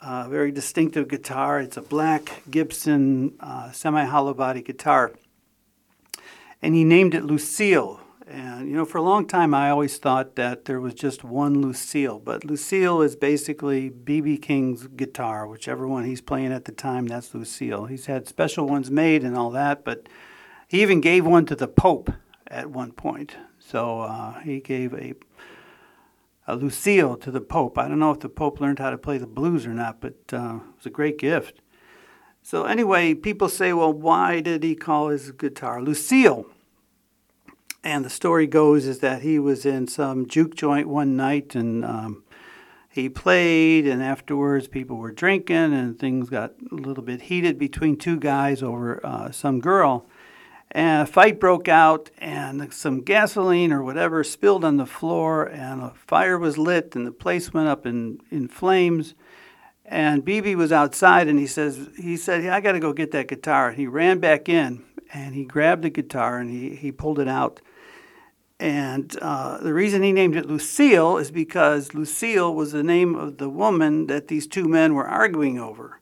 uh, 0.00 0.28
very 0.28 0.50
distinctive 0.50 1.08
guitar. 1.08 1.60
It's 1.60 1.76
a 1.76 1.82
black 1.82 2.42
Gibson 2.50 3.34
uh, 3.40 3.70
semi 3.72 4.04
hollow 4.04 4.34
body 4.34 4.62
guitar. 4.62 5.12
And 6.62 6.74
he 6.74 6.84
named 6.84 7.14
it 7.14 7.24
Lucille. 7.24 8.00
And, 8.26 8.68
you 8.68 8.76
know, 8.76 8.84
for 8.84 8.98
a 8.98 9.02
long 9.02 9.26
time 9.26 9.54
I 9.54 9.70
always 9.70 9.98
thought 9.98 10.36
that 10.36 10.64
there 10.66 10.80
was 10.80 10.94
just 10.94 11.24
one 11.24 11.60
Lucille, 11.60 12.20
but 12.20 12.44
Lucille 12.44 13.02
is 13.02 13.16
basically 13.16 13.88
B.B. 13.88 14.38
King's 14.38 14.86
guitar, 14.86 15.48
whichever 15.48 15.88
one 15.88 16.04
he's 16.04 16.20
playing 16.20 16.52
at 16.52 16.64
the 16.64 16.72
time, 16.72 17.08
that's 17.08 17.34
Lucille. 17.34 17.86
He's 17.86 18.06
had 18.06 18.28
special 18.28 18.68
ones 18.68 18.88
made 18.88 19.24
and 19.24 19.36
all 19.36 19.50
that, 19.50 19.84
but 19.84 20.08
he 20.68 20.80
even 20.80 21.00
gave 21.00 21.26
one 21.26 21.44
to 21.46 21.56
the 21.56 21.66
Pope 21.66 22.12
at 22.46 22.70
one 22.70 22.92
point. 22.92 23.36
So 23.58 24.02
uh, 24.02 24.38
he 24.40 24.60
gave 24.60 24.94
a 24.94 25.14
a 26.52 26.56
Lucille 26.56 27.16
to 27.16 27.30
the 27.30 27.40
Pope. 27.40 27.78
I 27.78 27.88
don't 27.88 27.98
know 27.98 28.10
if 28.10 28.20
the 28.20 28.28
Pope 28.28 28.60
learned 28.60 28.78
how 28.78 28.90
to 28.90 28.98
play 28.98 29.18
the 29.18 29.26
blues 29.26 29.66
or 29.66 29.74
not, 29.74 30.00
but 30.00 30.14
uh, 30.32 30.56
it 30.56 30.76
was 30.76 30.86
a 30.86 30.90
great 30.90 31.18
gift. 31.18 31.60
So, 32.42 32.64
anyway, 32.64 33.14
people 33.14 33.48
say, 33.48 33.72
well, 33.72 33.92
why 33.92 34.40
did 34.40 34.62
he 34.62 34.74
call 34.74 35.08
his 35.08 35.30
guitar 35.32 35.82
Lucille? 35.82 36.46
And 37.82 38.04
the 38.04 38.10
story 38.10 38.46
goes 38.46 38.86
is 38.86 38.98
that 39.00 39.22
he 39.22 39.38
was 39.38 39.64
in 39.64 39.86
some 39.86 40.26
juke 40.26 40.54
joint 40.54 40.88
one 40.88 41.16
night 41.16 41.54
and 41.54 41.84
um, 41.84 42.24
he 42.90 43.08
played, 43.08 43.86
and 43.86 44.02
afterwards 44.02 44.68
people 44.68 44.96
were 44.96 45.12
drinking 45.12 45.72
and 45.72 45.98
things 45.98 46.28
got 46.28 46.54
a 46.72 46.74
little 46.74 47.04
bit 47.04 47.22
heated 47.22 47.58
between 47.58 47.96
two 47.96 48.18
guys 48.18 48.62
over 48.62 49.00
uh, 49.06 49.30
some 49.30 49.60
girl. 49.60 50.06
And 50.72 51.02
a 51.02 51.10
fight 51.10 51.40
broke 51.40 51.68
out, 51.68 52.10
and 52.18 52.72
some 52.72 53.00
gasoline 53.00 53.72
or 53.72 53.82
whatever 53.82 54.22
spilled 54.22 54.64
on 54.64 54.76
the 54.76 54.86
floor, 54.86 55.44
and 55.44 55.82
a 55.82 55.90
fire 55.90 56.38
was 56.38 56.56
lit, 56.56 56.94
and 56.94 57.04
the 57.06 57.12
place 57.12 57.52
went 57.52 57.68
up 57.68 57.86
in, 57.86 58.20
in 58.30 58.46
flames. 58.46 59.14
And 59.84 60.24
BB 60.24 60.54
was 60.54 60.70
outside, 60.70 61.26
and 61.26 61.40
he 61.40 61.48
says, 61.48 61.88
he 61.98 62.16
said, 62.16 62.46
I 62.46 62.60
got 62.60 62.72
to 62.72 62.80
go 62.80 62.92
get 62.92 63.10
that 63.10 63.26
guitar. 63.26 63.70
And 63.70 63.78
he 63.78 63.88
ran 63.88 64.20
back 64.20 64.48
in, 64.48 64.84
and 65.12 65.34
he 65.34 65.44
grabbed 65.44 65.82
the 65.82 65.90
guitar, 65.90 66.38
and 66.38 66.48
he, 66.48 66.76
he 66.76 66.92
pulled 66.92 67.18
it 67.18 67.26
out. 67.26 67.60
And 68.60 69.16
uh, 69.20 69.58
the 69.58 69.74
reason 69.74 70.02
he 70.02 70.12
named 70.12 70.36
it 70.36 70.46
Lucille 70.46 71.16
is 71.16 71.30
because 71.30 71.94
Lucille 71.94 72.54
was 72.54 72.72
the 72.72 72.82
name 72.82 73.16
of 73.16 73.38
the 73.38 73.48
woman 73.48 74.06
that 74.06 74.28
these 74.28 74.46
two 74.46 74.68
men 74.68 74.94
were 74.94 75.08
arguing 75.08 75.58
over. 75.58 75.99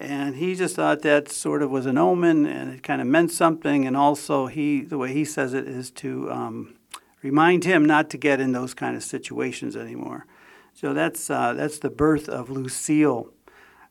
And 0.00 0.36
he 0.36 0.54
just 0.54 0.76
thought 0.76 1.02
that 1.02 1.28
sort 1.28 1.60
of 1.60 1.72
was 1.72 1.84
an 1.84 1.98
omen 1.98 2.46
and 2.46 2.72
it 2.72 2.84
kind 2.84 3.00
of 3.00 3.08
meant 3.08 3.32
something. 3.32 3.84
And 3.84 3.96
also, 3.96 4.46
he 4.46 4.82
the 4.82 4.96
way 4.96 5.12
he 5.12 5.24
says 5.24 5.54
it 5.54 5.66
is 5.66 5.90
to 5.92 6.30
um, 6.30 6.74
remind 7.20 7.64
him 7.64 7.84
not 7.84 8.08
to 8.10 8.16
get 8.16 8.40
in 8.40 8.52
those 8.52 8.74
kind 8.74 8.96
of 8.96 9.02
situations 9.02 9.74
anymore. 9.74 10.24
So 10.72 10.94
that's, 10.94 11.28
uh, 11.28 11.54
that's 11.54 11.80
the 11.80 11.90
birth 11.90 12.28
of 12.28 12.48
Lucille 12.48 13.32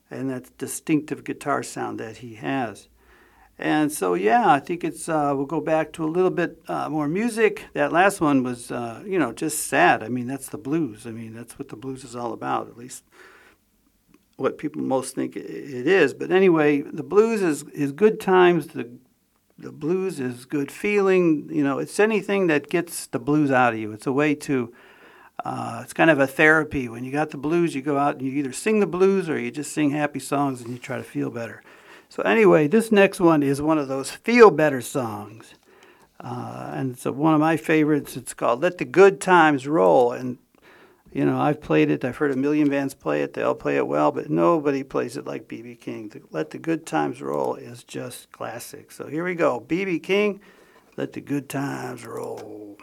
and 0.10 0.30
that 0.30 0.58
distinctive 0.58 1.26
guitar 1.26 1.62
sound 1.62 2.00
that 2.00 2.18
he 2.18 2.36
has. 2.36 2.88
And 3.60 3.92
so, 3.92 4.14
yeah, 4.14 4.50
I 4.50 4.62
think 4.62 4.86
it's, 4.86 5.10
uh, 5.10 5.34
we'll 5.36 5.46
go 5.46 5.60
back 5.60 5.92
to 5.94 6.06
a 6.06 6.08
little 6.08 6.30
bit 6.30 6.62
uh, 6.70 6.88
more 6.88 7.10
music. 7.10 7.66
That 7.74 7.92
last 7.92 8.22
one 8.22 8.44
was, 8.44 8.72
uh, 8.72 9.04
you 9.06 9.20
know, 9.20 9.34
just 9.34 9.68
sad. 9.68 10.04
I 10.04 10.08
mean, 10.08 10.28
that's 10.28 10.48
the 10.48 10.58
blues. 10.58 11.06
I 11.06 11.12
mean, 11.12 11.34
that's 11.34 11.60
what 11.60 11.68
the 11.68 11.76
blues 11.76 12.06
is 12.06 12.16
all 12.16 12.32
about, 12.32 12.70
at 12.70 12.78
least 12.78 13.04
what 14.38 14.58
people 14.58 14.82
most 14.82 15.16
think 15.16 15.36
it 15.36 15.46
is. 15.46 16.14
But 16.14 16.32
anyway, 16.32 16.82
the 16.82 17.04
blues 17.04 17.42
is, 17.42 17.64
is 17.74 17.92
good 17.92 18.20
times. 18.20 18.68
The 18.68 18.90
the 19.60 19.72
blues 19.72 20.20
is 20.20 20.46
good 20.46 20.72
feeling. 20.72 21.50
You 21.52 21.64
know, 21.64 21.80
it's 21.80 22.00
anything 22.00 22.48
that 22.48 22.70
gets 22.70 23.08
the 23.08 23.20
blues 23.20 23.52
out 23.52 23.74
of 23.74 23.80
you. 23.80 23.92
It's 23.92 24.08
a 24.08 24.12
way 24.12 24.36
to. 24.36 24.74
Uh, 25.46 25.82
it's 25.84 25.94
kind 25.94 26.10
of 26.10 26.20
a 26.20 26.28
therapy. 26.28 26.90
When 26.90 27.04
you 27.04 27.12
got 27.12 27.30
the 27.30 27.38
blues, 27.38 27.76
you 27.76 27.82
go 27.82 27.98
out 27.98 28.16
and 28.16 28.24
you 28.24 28.32
either 28.34 28.52
sing 28.52 28.80
the 28.80 28.88
blues 28.88 29.30
or 29.30 29.40
you 29.40 29.52
just 29.52 29.72
sing 29.72 29.92
happy 29.92 30.20
songs 30.20 30.62
and 30.62 30.72
you 30.72 30.80
try 30.80 30.98
to 30.98 31.04
feel 31.04 31.30
better. 31.30 31.62
So 32.10 32.24
anyway, 32.24 32.68
this 32.68 32.92
next 32.92 33.20
one 33.20 33.44
is 33.44 33.62
one 33.62 33.78
of 33.78 33.88
those 33.88 34.10
feel 34.12 34.50
better 34.50 34.82
songs. 34.82 35.54
Uh, 36.20 36.72
and 36.74 36.94
it's 36.94 37.06
a, 37.06 37.12
one 37.12 37.36
of 37.36 37.40
my 37.40 37.56
favorites. 37.56 38.18
It's 38.18 38.34
called 38.34 38.62
"Let 38.62 38.78
the 38.78 38.86
Good 38.86 39.22
Times 39.22 39.68
Roll," 39.68 40.12
and 40.12 40.38
you 41.18 41.26
know, 41.26 41.42
I've 41.42 41.60
played 41.60 41.90
it. 41.90 42.06
I've 42.06 42.18
heard 42.18 42.30
a 42.30 42.36
million 42.36 42.70
bands 42.70 42.94
play 42.94 43.24
it. 43.24 43.34
They 43.34 43.42
all 43.42 43.56
play 43.56 43.76
it 43.76 43.88
well, 43.88 44.12
but 44.12 44.30
nobody 44.30 44.84
plays 44.84 45.18
it 45.18 45.26
like 45.26 45.48
BB 45.48 45.80
King. 45.80 46.10
The 46.10 46.22
Let 46.30 46.52
the 46.52 46.60
Good 46.60 46.86
Times 46.86 47.24
Roll 47.24 47.56
is 47.56 47.84
just 47.84 48.32
classic. 48.32 48.92
So 48.92 49.08
here 49.08 49.24
we 49.24 49.34
go. 49.34 49.60
BB 49.60 50.04
King, 50.04 50.40
Let 50.96 51.14
the 51.14 51.22
Good 51.22 51.50
Times 51.50 52.06
Roll. 52.06 52.78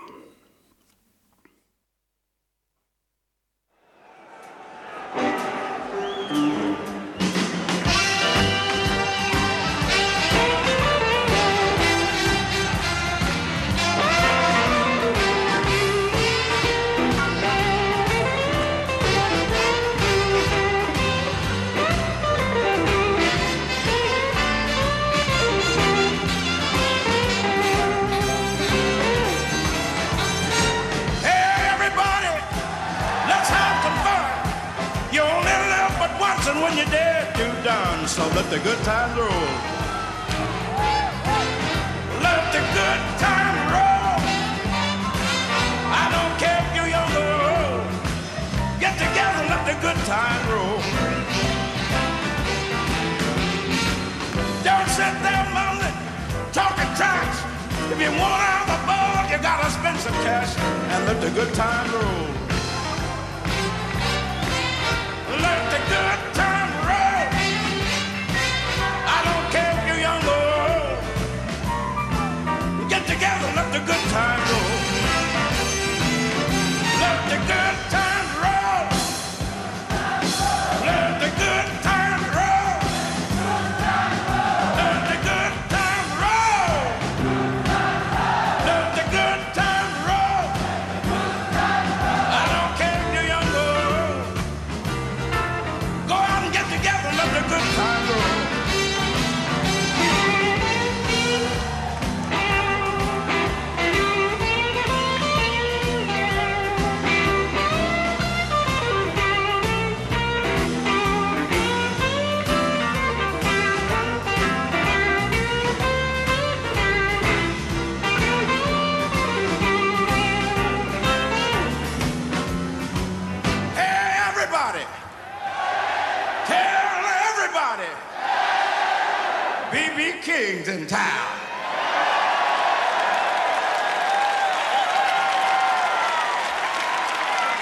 BB 129.95 130.23
King's 130.23 130.67
in 130.67 130.87
town. 130.89 131.29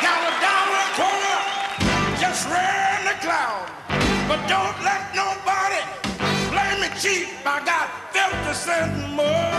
Got 0.00 0.20
a 0.28 0.34
dollar 0.40 0.86
corner, 0.96 1.40
just 2.18 2.48
ran 2.48 3.04
the 3.04 3.20
cloud. 3.20 3.68
But 4.28 4.48
don't 4.48 4.82
let 4.82 5.14
nobody 5.14 5.82
blame 6.48 6.80
me 6.80 6.88
cheap. 6.98 7.28
I 7.44 7.62
got 7.66 7.90
50 8.14 8.54
cents 8.54 9.14
more 9.14 9.51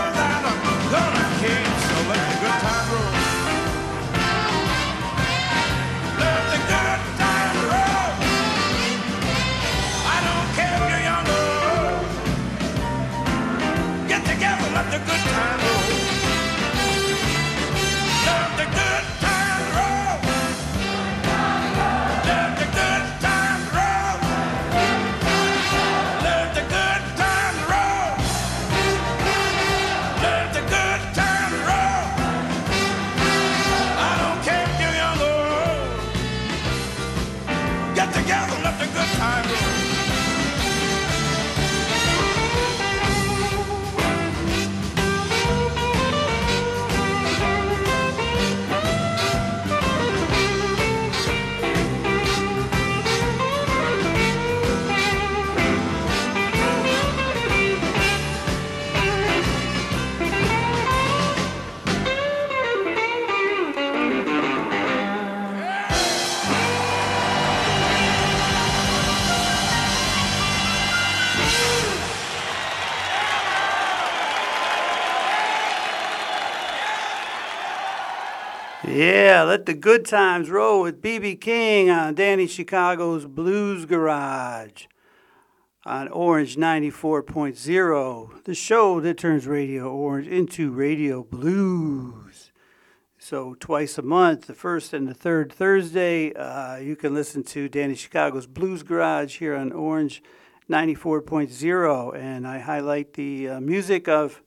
let 79.46 79.66
the 79.66 79.74
good 79.74 80.04
times 80.04 80.48
roll 80.50 80.82
with 80.82 81.02
BB 81.02 81.40
King 81.40 81.90
on 81.90 82.14
Danny 82.14 82.46
Chicago's 82.46 83.26
Blues 83.26 83.84
Garage 83.84 84.86
on 85.84 86.08
Orange 86.08 86.56
94.0, 86.56 88.44
the 88.44 88.54
show 88.54 89.00
that 89.00 89.18
turns 89.18 89.46
Radio 89.46 89.90
Orange 89.90 90.26
into 90.26 90.70
Radio 90.70 91.22
Blues. 91.22 92.52
So, 93.18 93.56
twice 93.58 93.98
a 93.98 94.02
month, 94.02 94.46
the 94.46 94.54
first 94.54 94.92
and 94.92 95.08
the 95.08 95.14
third 95.14 95.52
Thursday, 95.52 96.32
uh, 96.34 96.76
you 96.76 96.94
can 96.94 97.14
listen 97.14 97.42
to 97.44 97.68
Danny 97.68 97.94
Chicago's 97.94 98.46
Blues 98.46 98.82
Garage 98.82 99.38
here 99.38 99.56
on 99.56 99.72
Orange 99.72 100.22
94.0. 100.70 102.16
And 102.16 102.46
I 102.46 102.58
highlight 102.58 103.14
the 103.14 103.48
uh, 103.48 103.60
music 103.60 104.08
of 104.08 104.42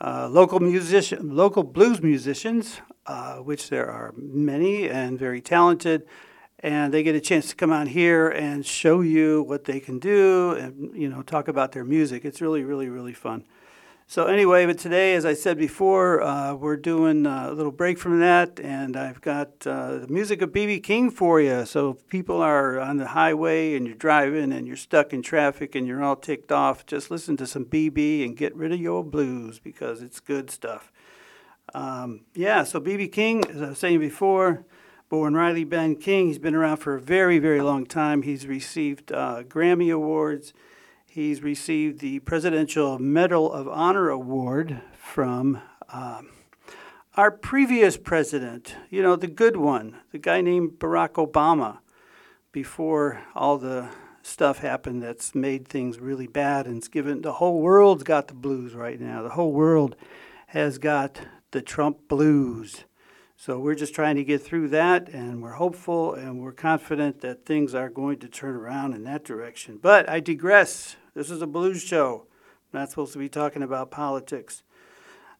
uh, 0.00 0.28
local 0.30 0.60
musician, 0.60 1.34
local 1.34 1.62
blues 1.62 2.02
musicians, 2.02 2.80
uh, 3.10 3.38
which 3.38 3.70
there 3.70 3.90
are 3.90 4.14
many 4.16 4.88
and 4.88 5.18
very 5.18 5.40
talented, 5.40 6.06
and 6.60 6.94
they 6.94 7.02
get 7.02 7.16
a 7.16 7.20
chance 7.20 7.48
to 7.48 7.56
come 7.56 7.72
on 7.72 7.88
here 7.88 8.28
and 8.28 8.64
show 8.64 9.00
you 9.00 9.42
what 9.42 9.64
they 9.64 9.80
can 9.80 9.98
do 9.98 10.52
and 10.52 10.94
you 10.94 11.08
know 11.08 11.20
talk 11.22 11.48
about 11.48 11.72
their 11.72 11.82
music. 11.82 12.24
It's 12.24 12.40
really, 12.40 12.62
really, 12.62 12.88
really 12.88 13.12
fun. 13.12 13.44
So 14.06 14.26
anyway, 14.26 14.64
but 14.66 14.78
today, 14.78 15.14
as 15.14 15.24
I 15.24 15.34
said 15.34 15.58
before, 15.58 16.22
uh, 16.22 16.54
we're 16.54 16.76
doing 16.76 17.26
a 17.26 17.52
little 17.52 17.72
break 17.72 17.98
from 17.98 18.20
that, 18.20 18.60
and 18.60 18.96
I've 18.96 19.20
got 19.20 19.66
uh, 19.66 19.98
the 19.98 20.08
music 20.08 20.40
of 20.40 20.50
BB 20.50 20.82
King 20.84 21.10
for 21.10 21.40
you. 21.40 21.64
So 21.64 21.90
if 21.90 22.06
people 22.08 22.40
are 22.40 22.78
on 22.78 22.96
the 22.96 23.08
highway 23.08 23.74
and 23.74 23.86
you're 23.86 23.96
driving 23.96 24.52
and 24.52 24.68
you're 24.68 24.76
stuck 24.76 25.12
in 25.12 25.22
traffic 25.22 25.74
and 25.74 25.84
you're 25.84 26.02
all 26.02 26.16
ticked 26.16 26.52
off, 26.52 26.86
just 26.86 27.10
listen 27.10 27.36
to 27.38 27.46
some 27.46 27.64
BB 27.64 28.24
and 28.24 28.36
get 28.36 28.54
rid 28.54 28.72
of 28.72 28.80
your 28.80 29.02
blues 29.02 29.58
because 29.58 30.00
it's 30.00 30.20
good 30.20 30.50
stuff. 30.50 30.92
Um, 31.74 32.22
yeah, 32.34 32.64
so 32.64 32.80
BB 32.80 33.12
King, 33.12 33.44
as 33.50 33.62
I 33.62 33.68
was 33.70 33.78
saying 33.78 34.00
before, 34.00 34.64
born 35.08 35.34
Riley 35.34 35.64
Ben 35.64 35.96
King, 35.96 36.28
he's 36.28 36.38
been 36.38 36.54
around 36.54 36.78
for 36.78 36.94
a 36.94 37.00
very, 37.00 37.38
very 37.38 37.60
long 37.60 37.86
time. 37.86 38.22
He's 38.22 38.46
received 38.46 39.12
uh, 39.12 39.42
Grammy 39.44 39.92
Awards. 39.92 40.52
He's 41.06 41.42
received 41.42 42.00
the 42.00 42.20
Presidential 42.20 42.98
Medal 42.98 43.52
of 43.52 43.68
Honor 43.68 44.08
Award 44.08 44.80
from 44.96 45.60
um, 45.88 46.30
our 47.14 47.30
previous 47.30 47.96
president, 47.96 48.76
you 48.88 49.02
know, 49.02 49.16
the 49.16 49.26
good 49.26 49.56
one, 49.56 49.96
the 50.12 50.18
guy 50.18 50.40
named 50.40 50.78
Barack 50.78 51.14
Obama, 51.14 51.78
before 52.52 53.22
all 53.34 53.58
the 53.58 53.88
stuff 54.22 54.58
happened 54.58 55.02
that's 55.02 55.34
made 55.34 55.66
things 55.66 55.98
really 55.98 56.26
bad 56.26 56.66
and 56.66 56.76
it's 56.76 56.88
given 56.88 57.22
the 57.22 57.34
whole 57.34 57.60
world's 57.60 58.02
got 58.02 58.28
the 58.28 58.34
blues 58.34 58.74
right 58.74 59.00
now. 59.00 59.22
The 59.22 59.30
whole 59.30 59.52
world 59.52 59.96
has 60.48 60.78
got 60.78 61.20
the 61.50 61.62
Trump 61.62 62.08
blues. 62.08 62.84
So 63.36 63.58
we're 63.58 63.74
just 63.74 63.94
trying 63.94 64.16
to 64.16 64.24
get 64.24 64.42
through 64.42 64.68
that, 64.68 65.08
and 65.08 65.42
we're 65.42 65.52
hopeful 65.52 66.12
and 66.14 66.40
we're 66.40 66.52
confident 66.52 67.22
that 67.22 67.46
things 67.46 67.74
are 67.74 67.88
going 67.88 68.18
to 68.18 68.28
turn 68.28 68.54
around 68.54 68.92
in 68.92 69.04
that 69.04 69.24
direction. 69.24 69.78
But 69.80 70.08
I 70.08 70.20
digress. 70.20 70.96
This 71.14 71.30
is 71.30 71.40
a 71.40 71.46
blues 71.46 71.82
show. 71.82 72.26
I'm 72.72 72.80
not 72.80 72.90
supposed 72.90 73.14
to 73.14 73.18
be 73.18 73.28
talking 73.28 73.62
about 73.62 73.90
politics. 73.90 74.62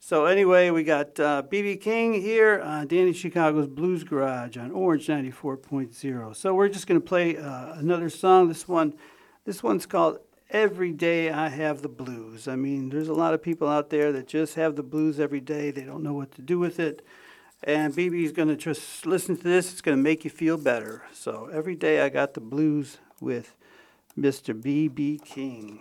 So 0.03 0.25
anyway, 0.25 0.71
we 0.71 0.83
got 0.83 1.17
BB 1.17 1.83
King 1.83 2.15
here 2.15 2.59
on 2.63 2.87
Danny 2.87 3.13
Chicago's 3.13 3.67
Blues 3.67 4.03
Garage 4.03 4.57
on 4.57 4.71
Orange 4.71 5.07
94.0. 5.07 6.35
So 6.35 6.55
we're 6.55 6.71
just 6.71 6.87
going 6.87 6.99
to 6.99 7.07
play 7.07 7.37
uh, 7.37 7.75
another 7.75 8.09
song. 8.09 8.49
This 8.49 8.67
one, 8.67 8.95
this 9.45 9.63
one's 9.63 9.85
called 9.85 10.21
"Every 10.51 10.93
Day 10.93 11.31
I 11.31 11.49
Have 11.49 11.83
the 11.83 11.89
Blues." 11.89 12.47
I 12.49 12.57
mean, 12.57 12.91
there's 12.91 13.09
a 13.09 13.15
lot 13.15 13.35
of 13.35 13.43
people 13.43 13.69
out 13.69 13.91
there 13.91 14.13
that 14.13 14.27
just 14.27 14.55
have 14.55 14.77
the 14.77 14.83
blues 14.83 15.19
every 15.19 15.41
day. 15.41 15.71
They 15.71 15.85
don't 15.85 16.03
know 16.03 16.15
what 16.15 16.33
to 16.33 16.43
do 16.43 16.59
with 16.59 16.79
it. 16.79 17.05
And 17.63 17.95
BB's 17.95 18.33
going 18.33 18.49
to 18.49 18.57
just 18.57 19.05
listen 19.05 19.37
to 19.37 19.43
this. 19.43 19.71
It's 19.71 19.83
going 19.83 19.97
to 19.97 20.03
make 20.03 20.25
you 20.25 20.31
feel 20.31 20.57
better. 20.57 21.03
So 21.13 21.51
every 21.53 21.77
day 21.77 22.01
I 22.01 22.09
got 22.09 22.35
the 22.35 22.41
blues 22.41 22.99
with 23.21 23.55
Mr. 24.19 24.55
BB 24.55 25.25
King. 25.25 25.81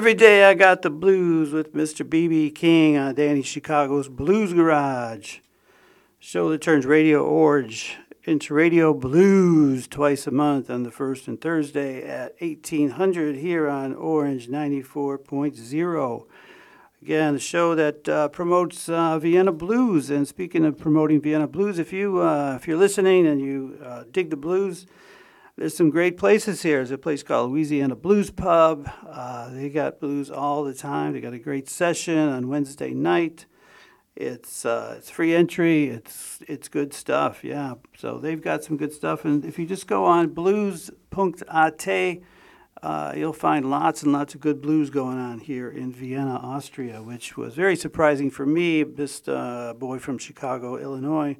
Every 0.00 0.14
day 0.14 0.44
I 0.44 0.54
got 0.54 0.80
the 0.80 0.88
blues 0.88 1.52
with 1.52 1.74
Mr. 1.74 2.08
B.B. 2.08 2.52
King 2.52 2.96
on 2.96 3.14
Danny 3.14 3.42
Chicago's 3.42 4.08
Blues 4.08 4.54
Garage. 4.54 5.40
Show 6.18 6.48
that 6.48 6.62
turns 6.62 6.86
Radio 6.86 7.22
Orange 7.22 7.98
into 8.24 8.54
Radio 8.54 8.94
Blues 8.94 9.86
twice 9.86 10.26
a 10.26 10.30
month 10.30 10.70
on 10.70 10.84
the 10.84 10.90
first 10.90 11.28
and 11.28 11.38
Thursday 11.38 12.02
at 12.02 12.34
1800 12.40 13.36
here 13.36 13.68
on 13.68 13.94
Orange 13.94 14.48
94.0. 14.48 16.26
Again, 17.02 17.34
the 17.34 17.38
show 17.38 17.74
that 17.74 18.08
uh, 18.08 18.28
promotes 18.28 18.88
uh, 18.88 19.18
Vienna 19.18 19.52
blues. 19.52 20.08
And 20.08 20.26
speaking 20.26 20.64
of 20.64 20.78
promoting 20.78 21.20
Vienna 21.20 21.46
blues, 21.46 21.78
if 21.78 21.92
you 21.92 22.22
uh, 22.22 22.56
if 22.56 22.66
you're 22.66 22.78
listening 22.78 23.26
and 23.26 23.38
you 23.38 23.78
uh, 23.84 24.04
dig 24.10 24.30
the 24.30 24.36
blues, 24.38 24.86
there's 25.60 25.76
some 25.76 25.90
great 25.90 26.16
places 26.16 26.62
here. 26.62 26.78
There's 26.78 26.90
a 26.90 26.96
place 26.96 27.22
called 27.22 27.50
Louisiana 27.50 27.94
Blues 27.94 28.30
Pub. 28.30 28.90
Uh, 29.06 29.50
they 29.50 29.68
got 29.68 30.00
blues 30.00 30.30
all 30.30 30.64
the 30.64 30.72
time. 30.72 31.12
They 31.12 31.20
got 31.20 31.34
a 31.34 31.38
great 31.38 31.68
session 31.68 32.16
on 32.16 32.48
Wednesday 32.48 32.94
night. 32.94 33.44
It's 34.16 34.64
uh, 34.64 34.94
it's 34.96 35.10
free 35.10 35.34
entry. 35.34 35.88
It's 35.88 36.38
it's 36.48 36.68
good 36.68 36.94
stuff. 36.94 37.44
Yeah. 37.44 37.74
So 37.98 38.16
they've 38.16 38.40
got 38.40 38.64
some 38.64 38.78
good 38.78 38.94
stuff. 38.94 39.26
And 39.26 39.44
if 39.44 39.58
you 39.58 39.66
just 39.66 39.86
go 39.86 40.06
on 40.06 40.28
blues.at, 40.28 41.88
uh, 42.82 43.12
you'll 43.14 43.32
find 43.34 43.70
lots 43.70 44.02
and 44.02 44.14
lots 44.14 44.34
of 44.34 44.40
good 44.40 44.62
blues 44.62 44.88
going 44.88 45.18
on 45.18 45.40
here 45.40 45.68
in 45.70 45.92
Vienna, 45.92 46.36
Austria, 46.42 47.02
which 47.02 47.36
was 47.36 47.54
very 47.54 47.76
surprising 47.76 48.30
for 48.30 48.46
me, 48.46 48.82
just 48.82 49.28
a 49.28 49.76
boy 49.78 49.98
from 49.98 50.16
Chicago, 50.16 50.78
Illinois. 50.78 51.36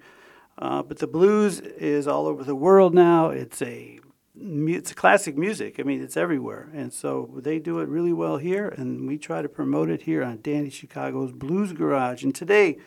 Uh, 0.59 0.83
but 0.83 0.99
the 0.99 1.07
blues 1.07 1.61
is 1.61 2.07
all 2.07 2.27
over 2.27 2.45
the 2.45 2.55
world 2.55 2.93
now. 2.93 3.31
It's 3.31 3.62
a 3.62 3.99
it's 4.43 4.93
classic 4.93 5.36
music. 5.36 5.78
I 5.78 5.82
mean, 5.82 6.03
it's 6.03 6.16
everywhere, 6.16 6.70
and 6.74 6.93
so 6.93 7.30
they 7.36 7.59
do 7.59 7.80
it 7.80 7.88
really 7.88 8.12
well 8.12 8.38
here, 8.38 8.68
and 8.68 9.07
we 9.07 9.18
try 9.18 9.43
to 9.43 9.49
promote 9.49 9.91
it 9.91 10.03
here 10.03 10.22
on 10.22 10.41
Danny 10.43 10.70
Chicago's 10.70 11.32
Blues 11.32 11.72
Garage. 11.72 12.24
And 12.24 12.34
today, 12.34 12.78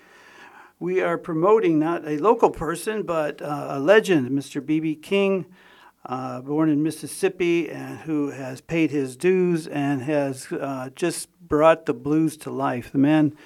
we 0.79 1.01
are 1.01 1.17
promoting 1.17 1.79
not 1.79 2.07
a 2.07 2.17
local 2.17 2.49
person, 2.49 3.03
but 3.03 3.41
uh, 3.41 3.67
a 3.69 3.79
legend, 3.79 4.31
Mr. 4.31 4.65
B.B. 4.65 4.95
King, 4.95 5.45
uh, 6.05 6.41
born 6.41 6.69
in 6.69 6.81
Mississippi, 6.81 7.69
and 7.69 7.99
who 7.99 8.31
has 8.31 8.59
paid 8.59 8.91
his 8.91 9.15
dues 9.15 9.67
and 9.67 10.01
has 10.01 10.51
uh, 10.51 10.89
just 10.95 11.29
brought 11.39 11.85
the 11.85 11.93
blues 11.93 12.35
to 12.37 12.49
life. 12.49 12.91
The 12.91 12.97
man 12.97 13.37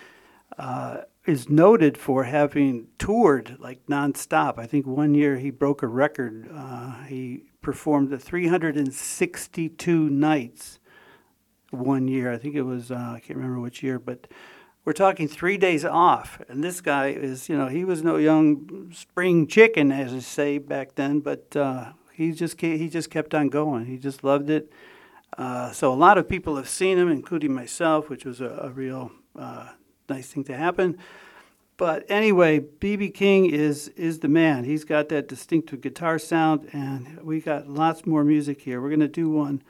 uh, 0.57 1.01
is 1.25 1.49
noted 1.49 1.97
for 1.97 2.23
having 2.23 2.87
toured 2.97 3.57
like 3.59 3.85
nonstop. 3.87 4.57
I 4.57 4.65
think 4.65 4.87
one 4.87 5.13
year 5.13 5.37
he 5.37 5.51
broke 5.51 5.83
a 5.83 5.87
record. 5.87 6.49
Uh, 6.51 7.03
he 7.03 7.43
performed 7.61 8.09
the 8.09 8.17
362 8.17 10.09
nights 10.09 10.79
one 11.71 12.07
year. 12.07 12.31
I 12.31 12.37
think 12.37 12.55
it 12.55 12.61
was, 12.63 12.91
uh, 12.91 13.13
I 13.15 13.19
can't 13.19 13.37
remember 13.37 13.59
which 13.59 13.83
year, 13.83 13.99
but 13.99 14.27
we're 14.85 14.93
talking 14.93 15.27
three 15.27 15.57
days 15.57 15.83
off. 15.83 16.41
And 16.47 16.63
this 16.63 16.79
guy 16.79 17.07
is, 17.07 17.49
you 17.49 17.57
know, 17.57 17.67
he 17.67 17.83
was 17.83 18.03
no 18.03 18.15
young 18.15 18.89
spring 18.93 19.45
chicken, 19.47 19.91
as 19.91 20.13
they 20.13 20.21
say 20.21 20.57
back 20.59 20.95
then, 20.95 21.19
but 21.19 21.55
uh, 21.55 21.91
he 22.13 22.31
just 22.31 22.59
he 22.61 22.87
just 22.89 23.11
kept 23.11 23.35
on 23.35 23.49
going. 23.49 23.85
He 23.85 23.97
just 23.97 24.23
loved 24.23 24.49
it. 24.49 24.71
Uh, 25.37 25.71
so 25.71 25.93
a 25.93 25.95
lot 25.95 26.17
of 26.17 26.27
people 26.27 26.55
have 26.55 26.69
seen 26.69 26.97
him, 26.97 27.09
including 27.09 27.53
myself, 27.53 28.09
which 28.09 28.25
was 28.25 28.39
a, 28.39 28.61
a 28.63 28.69
real 28.69 29.11
uh, 29.37 29.71
nice 30.09 30.29
thing 30.29 30.43
to 30.45 30.55
happen. 30.55 30.97
But 31.78 32.05
anyway, 32.09 32.59
BB 32.59 33.13
King 33.13 33.45
is 33.45 33.89
is 33.89 34.19
the 34.19 34.28
man. 34.28 34.63
He's 34.63 34.84
got 34.84 35.09
that 35.09 35.28
distinctive 35.28 35.82
guitar 35.82 36.17
sound, 36.17 36.69
and 36.73 37.19
we 37.21 37.39
got 37.39 37.69
lots 37.69 38.05
more 38.05 38.23
music 38.23 38.61
here. 38.61 38.82
We're 38.82 38.89
going 38.89 38.99
to 39.01 39.07
do 39.07 39.30
one 39.30 39.61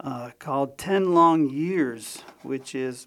uh, 0.00 0.30
called 0.38 0.76
10 0.78 1.14
Long 1.14 1.48
Years, 1.48 2.22
which 2.42 2.74
is, 2.74 3.06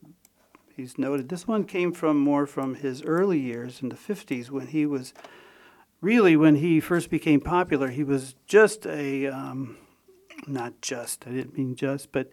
he's 0.75 0.97
noted, 0.97 1.29
this 1.29 1.47
one 1.47 1.63
came 1.63 1.91
from 1.91 2.17
more 2.17 2.45
from 2.47 2.75
his 2.75 3.03
early 3.03 3.39
years 3.39 3.81
in 3.81 3.89
the 3.89 3.95
50s 3.95 4.49
when 4.49 4.67
he 4.67 4.85
was, 4.85 5.13
really 6.01 6.35
when 6.35 6.55
he 6.55 6.79
first 6.79 7.09
became 7.09 7.39
popular, 7.39 7.89
he 7.89 8.03
was 8.03 8.35
just 8.47 8.85
a, 8.87 9.27
um, 9.27 9.77
not 10.47 10.81
just, 10.81 11.27
I 11.27 11.31
didn't 11.31 11.57
mean 11.57 11.75
just, 11.75 12.11
but 12.11 12.31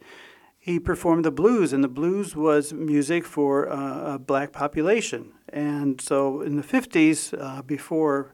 he 0.65 0.81
performed 0.81 1.27
the 1.27 1.31
blues, 1.31 1.75
and 1.75 1.85
the 1.85 1.89
blues 1.89 2.35
was 2.35 2.73
music 2.73 3.27
for 3.27 3.71
uh, 3.71 4.15
a 4.15 4.19
black 4.19 4.51
population. 4.51 5.31
And 5.51 6.01
so 6.01 6.41
in 6.41 6.57
the 6.57 6.63
50s, 6.63 7.39
uh, 7.39 7.61
before 7.61 8.33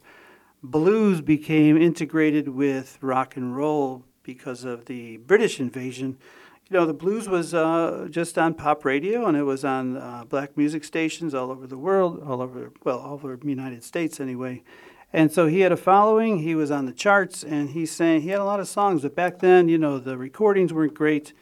blues 0.62 1.22
became 1.22 1.76
integrated 1.76 2.48
with 2.48 2.98
rock 3.00 3.36
and 3.36 3.56
roll 3.56 4.04
because 4.22 4.62
of 4.62 4.84
the 4.84 5.16
British 5.16 5.58
invasion, 5.58 6.18
you 6.68 6.76
know, 6.76 6.86
the 6.86 6.94
blues 6.94 7.28
was 7.28 7.52
uh, 7.52 8.06
just 8.08 8.38
on 8.38 8.54
pop 8.54 8.84
radio 8.84 9.26
and 9.26 9.36
it 9.36 9.42
was 9.42 9.64
on 9.64 9.96
uh, 9.96 10.22
black 10.28 10.56
music 10.56 10.84
stations 10.84 11.34
all 11.34 11.50
over 11.50 11.66
the 11.66 11.78
world, 11.78 12.22
all 12.24 12.40
over, 12.40 12.70
well, 12.84 13.00
all 13.00 13.14
over 13.14 13.36
the 13.36 13.48
United 13.48 13.82
States 13.82 14.20
anyway. 14.20 14.62
And 15.12 15.32
so 15.32 15.48
he 15.48 15.60
had 15.60 15.72
a 15.72 15.76
following. 15.76 16.38
He 16.38 16.54
was 16.54 16.70
on 16.70 16.86
the 16.86 16.92
charts, 16.92 17.42
and 17.42 17.70
he 17.70 17.86
sang. 17.86 18.20
He 18.20 18.28
had 18.28 18.38
a 18.38 18.44
lot 18.44 18.60
of 18.60 18.68
songs, 18.68 19.02
but 19.02 19.16
back 19.16 19.40
then, 19.40 19.68
you 19.68 19.78
know, 19.78 19.98
the 19.98 20.16
recordings 20.16 20.72
weren't 20.72 20.94
great, 20.94 21.32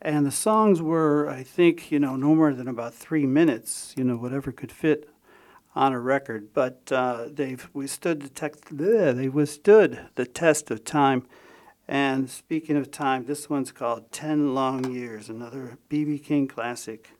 and 0.00 0.26
the 0.26 0.30
songs 0.30 0.82
were, 0.82 1.28
I 1.28 1.42
think, 1.42 1.90
you 1.90 1.98
know, 1.98 2.16
no 2.16 2.34
more 2.34 2.52
than 2.52 2.68
about 2.68 2.94
three 2.94 3.26
minutes. 3.26 3.94
You 3.96 4.04
know, 4.04 4.16
whatever 4.16 4.52
could 4.52 4.72
fit 4.72 5.08
on 5.74 5.92
a 5.92 6.00
record. 6.00 6.52
But 6.52 6.90
uh, 6.92 7.26
they've 7.30 7.68
withstood 7.72 8.22
the 8.22 8.28
tech, 8.28 8.56
bleh, 8.62 9.14
they 9.14 9.28
withstood 9.28 10.08
the 10.14 10.26
test 10.26 10.70
of 10.70 10.84
time. 10.84 11.26
And 11.88 12.28
speaking 12.28 12.76
of 12.76 12.90
time, 12.90 13.26
this 13.26 13.48
one's 13.48 13.70
called 13.70 14.10
Ten 14.10 14.54
Long 14.54 14.92
Years, 14.92 15.28
another 15.28 15.78
BB 15.88 16.24
King 16.24 16.48
classic. 16.48 17.10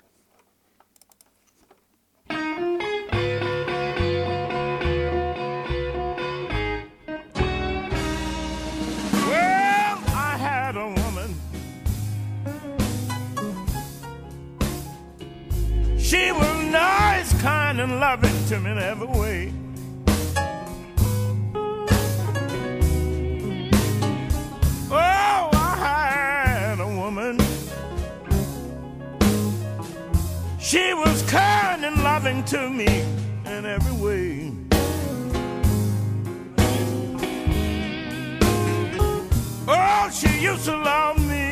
And 17.87 18.01
loving 18.01 18.45
to 18.47 18.59
me 18.59 18.70
in 18.72 18.78
every 18.78 19.07
way. 19.07 19.53
Oh, 24.91 25.51
I 25.53 25.76
had 25.76 26.80
a 26.80 26.89
woman. 26.89 27.39
She 30.59 30.95
was 30.95 31.22
kind 31.30 31.84
and 31.84 32.03
loving 32.03 32.43
to 32.47 32.68
me 32.68 33.05
in 33.45 33.64
every 33.64 33.97
way. 34.05 34.53
Oh, 39.68 40.11
she 40.12 40.41
used 40.41 40.64
to 40.64 40.76
love 40.76 41.18
me 41.28 41.45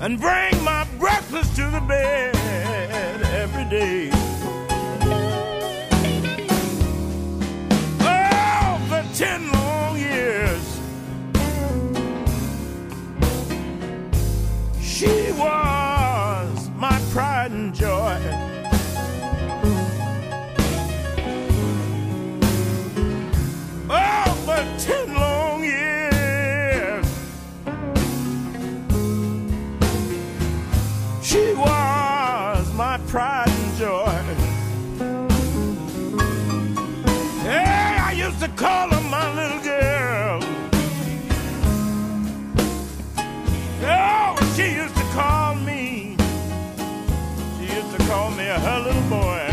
and 0.00 0.20
bring 0.20 0.62
my 0.62 0.86
breakfast 0.98 1.56
to 1.56 1.70
the 1.70 1.80
bed 1.80 2.34
every 3.34 3.64
day. 3.64 4.17
Call 38.58 38.90
her 38.90 39.00
my 39.08 39.32
little 39.34 39.62
girl. 39.62 40.40
Oh, 43.84 44.54
she 44.56 44.74
used 44.74 44.96
to 44.96 45.04
call 45.14 45.54
me. 45.54 46.16
She 47.56 47.72
used 47.72 47.96
to 47.96 47.98
call 48.08 48.32
me 48.32 48.46
her 48.46 48.80
little 48.84 49.08
boy. 49.08 49.47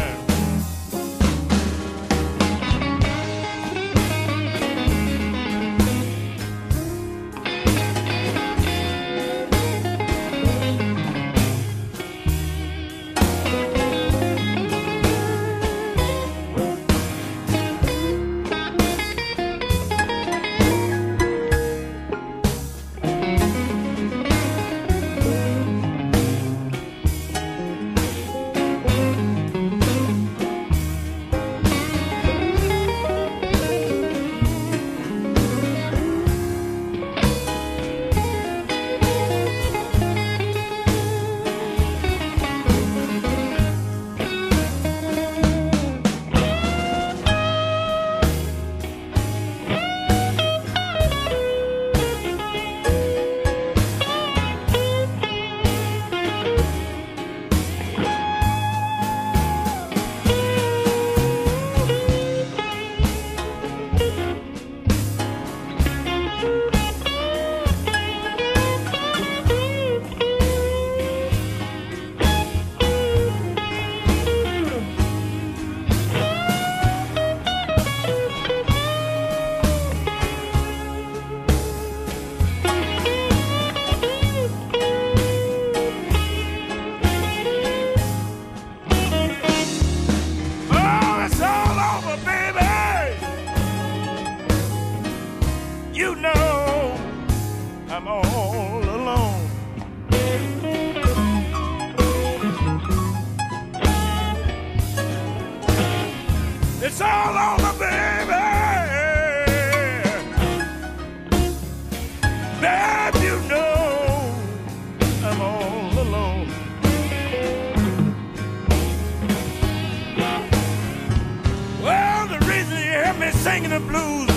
Blues, 123.95 124.34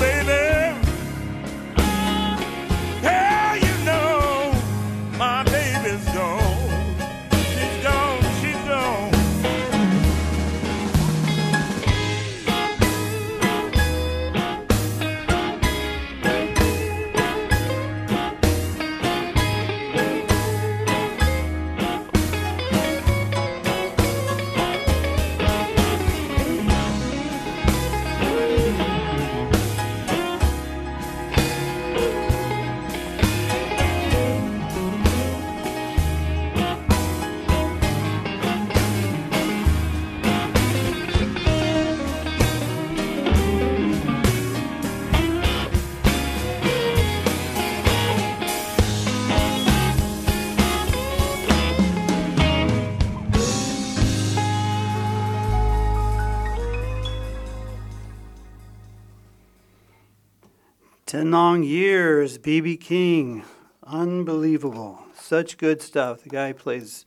10 61.19 61.33
long 61.33 61.64
years, 61.64 62.39
BB 62.39 62.81
King. 62.81 63.43
Unbelievable. 63.83 65.05
Such 65.16 65.59
good 65.59 65.83
stuff. 65.83 66.23
The 66.23 66.29
guy 66.29 66.53
plays 66.53 67.05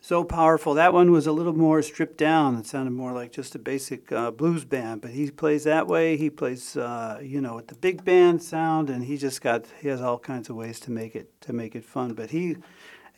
so 0.00 0.24
powerful. 0.24 0.72
That 0.72 0.94
one 0.94 1.12
was 1.12 1.26
a 1.26 1.32
little 1.32 1.52
more 1.52 1.82
stripped 1.82 2.16
down. 2.16 2.56
It 2.56 2.64
sounded 2.64 2.92
more 2.92 3.12
like 3.12 3.30
just 3.30 3.54
a 3.54 3.58
basic 3.58 4.10
uh, 4.10 4.30
blues 4.30 4.64
band, 4.64 5.02
but 5.02 5.10
he 5.10 5.30
plays 5.30 5.64
that 5.64 5.86
way. 5.86 6.16
He 6.16 6.30
plays, 6.30 6.78
uh, 6.78 7.20
you 7.22 7.42
know, 7.42 7.56
with 7.56 7.66
the 7.66 7.74
big 7.74 8.06
band 8.06 8.42
sound, 8.42 8.88
and 8.88 9.04
he 9.04 9.18
just 9.18 9.42
got 9.42 9.66
he 9.82 9.88
has 9.88 10.00
all 10.00 10.18
kinds 10.18 10.48
of 10.48 10.56
ways 10.56 10.80
to 10.80 10.90
make 10.90 11.14
it 11.14 11.38
to 11.42 11.52
make 11.52 11.76
it 11.76 11.84
fun. 11.84 12.14
But 12.14 12.30
he, 12.30 12.56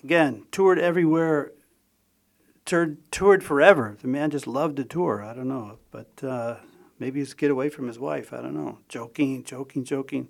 again, 0.03 0.47
toured 0.51 0.81
everywhere. 0.81 1.53
Toured, 2.65 2.99
toured 3.13 3.45
forever. 3.45 3.97
The 4.03 4.09
man 4.09 4.31
just 4.31 4.49
loved 4.49 4.79
to 4.79 4.85
tour. 4.85 5.23
I 5.23 5.33
don't 5.33 5.47
know, 5.47 5.79
but 5.93 6.25
uh, 6.25 6.57
maybe 7.03 7.19
he's 7.19 7.35
get 7.35 7.51
away 7.51 7.69
from 7.69 7.89
his 7.89 7.99
wife. 7.99 8.33
I 8.33 8.37
don't 8.37 8.55
know. 8.55 8.79
Joking, 8.89 9.43
joking, 9.43 9.83
joking. 9.83 10.29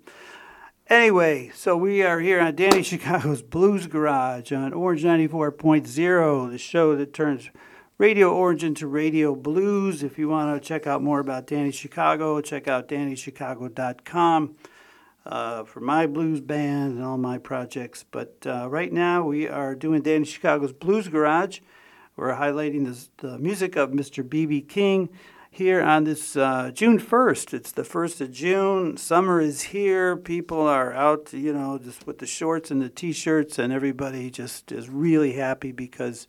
Anyway, 0.87 1.51
so 1.53 1.77
we 1.77 2.01
are 2.01 2.19
here 2.19 2.41
on 2.41 2.55
Danny 2.55 2.81
Chicago's 2.91 3.43
Blues 3.43 3.85
Garage 3.85 4.51
on 4.51 4.73
Orange 4.73 5.03
94.0, 5.03 6.49
the 6.49 6.57
show 6.57 6.95
that 6.95 7.13
turns 7.13 7.51
Radio 7.99 8.33
Orange 8.33 8.63
into 8.63 8.87
Radio 8.87 9.35
Blues. 9.35 10.01
If 10.01 10.17
you 10.17 10.27
want 10.27 10.59
to 10.59 10.67
check 10.67 10.87
out 10.87 11.03
more 11.03 11.19
about 11.19 11.45
Danny 11.45 11.71
Chicago, 11.71 12.41
check 12.41 12.67
out 12.67 12.87
DannyChicago.com 12.87 14.55
uh, 15.27 15.63
for 15.65 15.79
my 15.79 16.07
blues 16.07 16.41
band 16.41 16.95
and 16.95 17.03
all 17.03 17.19
my 17.19 17.37
projects. 17.37 18.03
But 18.09 18.37
uh, 18.47 18.67
right 18.67 18.91
now 18.91 19.23
we 19.23 19.47
are 19.47 19.75
doing 19.75 20.01
Danny 20.01 20.25
Chicago's 20.25 20.73
Blues 20.73 21.07
Garage. 21.07 21.59
We're 22.15 22.33
highlighting 22.33 22.85
this, 22.85 23.11
the 23.17 23.37
music 23.37 23.75
of 23.75 23.91
Mr. 23.91 24.27
B.B. 24.27 24.61
King 24.61 25.09
here 25.53 25.83
on 25.83 26.03
this 26.03 26.35
uh, 26.35 26.71
June 26.73 26.99
1st. 26.99 27.53
It's 27.53 27.71
the 27.71 27.83
1st 27.83 28.21
of 28.21 28.31
June. 28.31 28.97
Summer 28.97 29.39
is 29.39 29.61
here. 29.61 30.17
People 30.17 30.61
are 30.61 30.91
out, 30.93 31.31
you 31.31 31.53
know, 31.53 31.77
just 31.77 32.07
with 32.07 32.17
the 32.17 32.25
shorts 32.25 32.71
and 32.71 32.81
the 32.81 32.89
t 32.89 33.11
shirts, 33.11 33.59
and 33.59 33.71
everybody 33.71 34.31
just 34.31 34.71
is 34.71 34.89
really 34.89 35.33
happy 35.33 35.71
because 35.71 36.25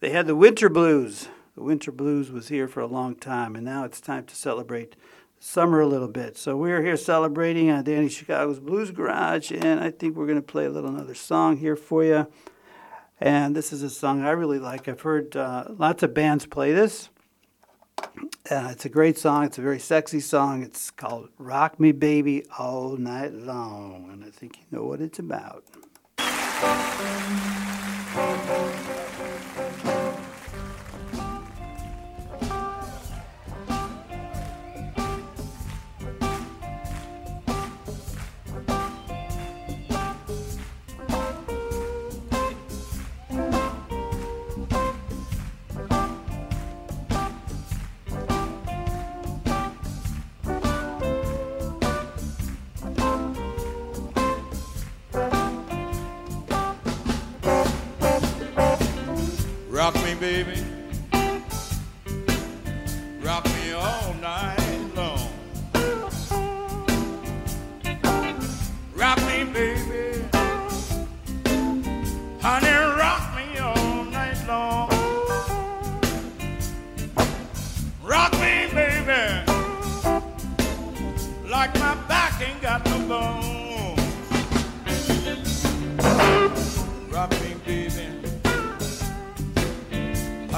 they 0.00 0.08
had 0.08 0.26
the 0.26 0.34
winter 0.34 0.70
blues. 0.70 1.28
The 1.54 1.62
winter 1.62 1.92
blues 1.92 2.32
was 2.32 2.48
here 2.48 2.66
for 2.66 2.80
a 2.80 2.86
long 2.86 3.14
time, 3.14 3.54
and 3.56 3.64
now 3.64 3.84
it's 3.84 4.00
time 4.00 4.24
to 4.24 4.34
celebrate 4.34 4.96
summer 5.38 5.80
a 5.80 5.86
little 5.86 6.08
bit. 6.08 6.38
So 6.38 6.56
we're 6.56 6.82
here 6.82 6.96
celebrating 6.96 7.70
on 7.70 7.84
Danny 7.84 8.08
Chicago's 8.08 8.58
Blues 8.58 8.90
Garage, 8.90 9.52
and 9.52 9.80
I 9.80 9.90
think 9.90 10.16
we're 10.16 10.26
going 10.26 10.36
to 10.36 10.42
play 10.42 10.64
a 10.64 10.70
little 10.70 10.88
another 10.88 11.14
song 11.14 11.58
here 11.58 11.76
for 11.76 12.04
you. 12.04 12.26
And 13.20 13.54
this 13.54 13.70
is 13.70 13.82
a 13.82 13.90
song 13.90 14.24
I 14.24 14.30
really 14.30 14.58
like. 14.58 14.88
I've 14.88 15.02
heard 15.02 15.36
uh, 15.36 15.64
lots 15.68 16.02
of 16.02 16.14
bands 16.14 16.46
play 16.46 16.72
this. 16.72 17.10
Uh, 18.50 18.68
it's 18.72 18.84
a 18.84 18.88
great 18.88 19.16
song. 19.16 19.44
It's 19.44 19.58
a 19.58 19.62
very 19.62 19.78
sexy 19.78 20.20
song. 20.20 20.62
It's 20.62 20.90
called 20.90 21.28
Rock 21.38 21.78
Me 21.78 21.92
Baby 21.92 22.44
All 22.58 22.96
Night 22.96 23.32
Long. 23.32 24.10
And 24.12 24.24
I 24.24 24.30
think 24.30 24.58
you 24.58 24.64
know 24.70 24.84
what 24.84 25.00
it's 25.00 25.18
about. 25.18 25.64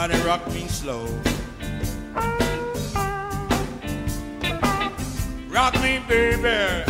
Rock 0.02 0.52
me 0.52 0.66
slow. 0.66 1.06
Rock 5.48 5.80
me, 5.80 6.00
baby. 6.08 6.84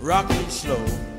Rock 0.00 0.28
me 0.30 0.44
slow. 0.48 1.09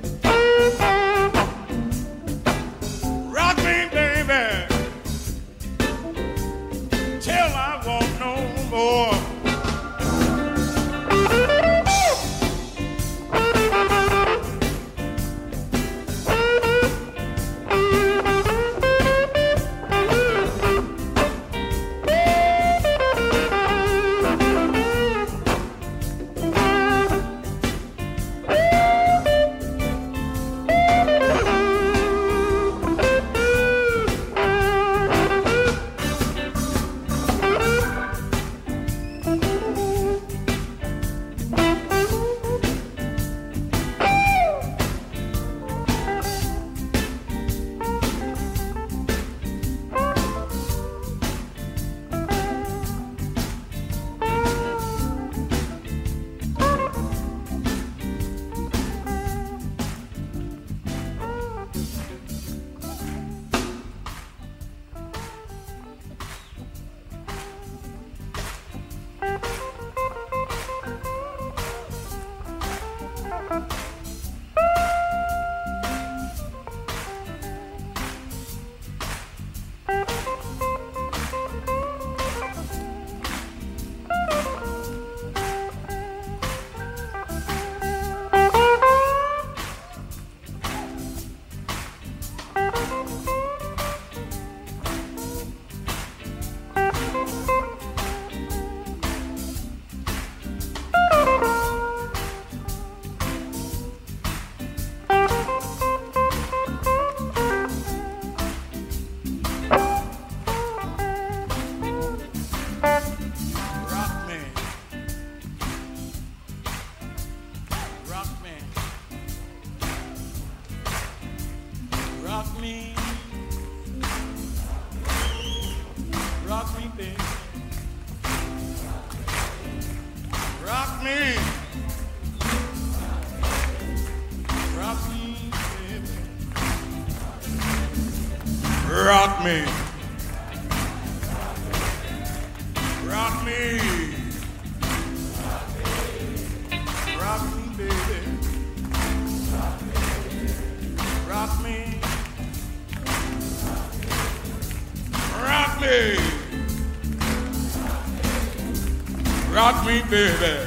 Baby. 160.11 160.60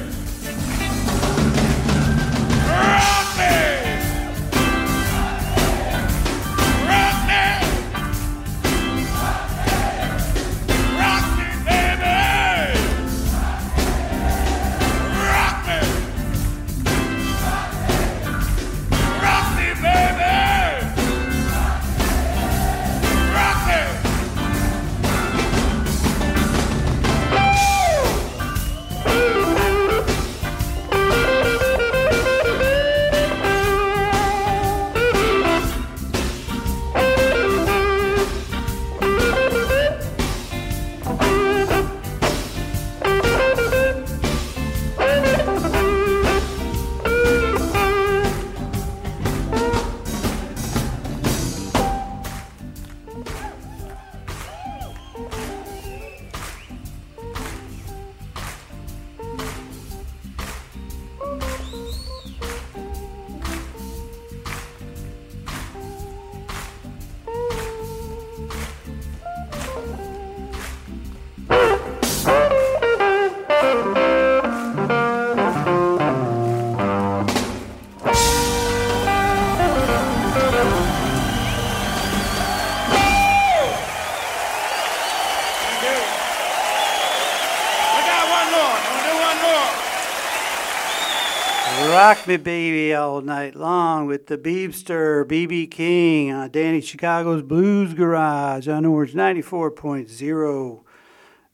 Me 92.27 92.37
Baby 92.37 92.91
all 92.91 93.21
night 93.21 93.55
long 93.55 94.07
with 94.07 94.25
the 94.25 94.37
Beebster, 94.37 95.25
BB 95.25 95.69
King 95.69 96.31
on 96.31 96.49
Danny 96.49 96.81
Chicago's 96.81 97.43
Blues 97.43 97.93
Garage 97.93 98.67
on 98.67 98.83
Orange 98.83 99.13
94.0. 99.13 100.83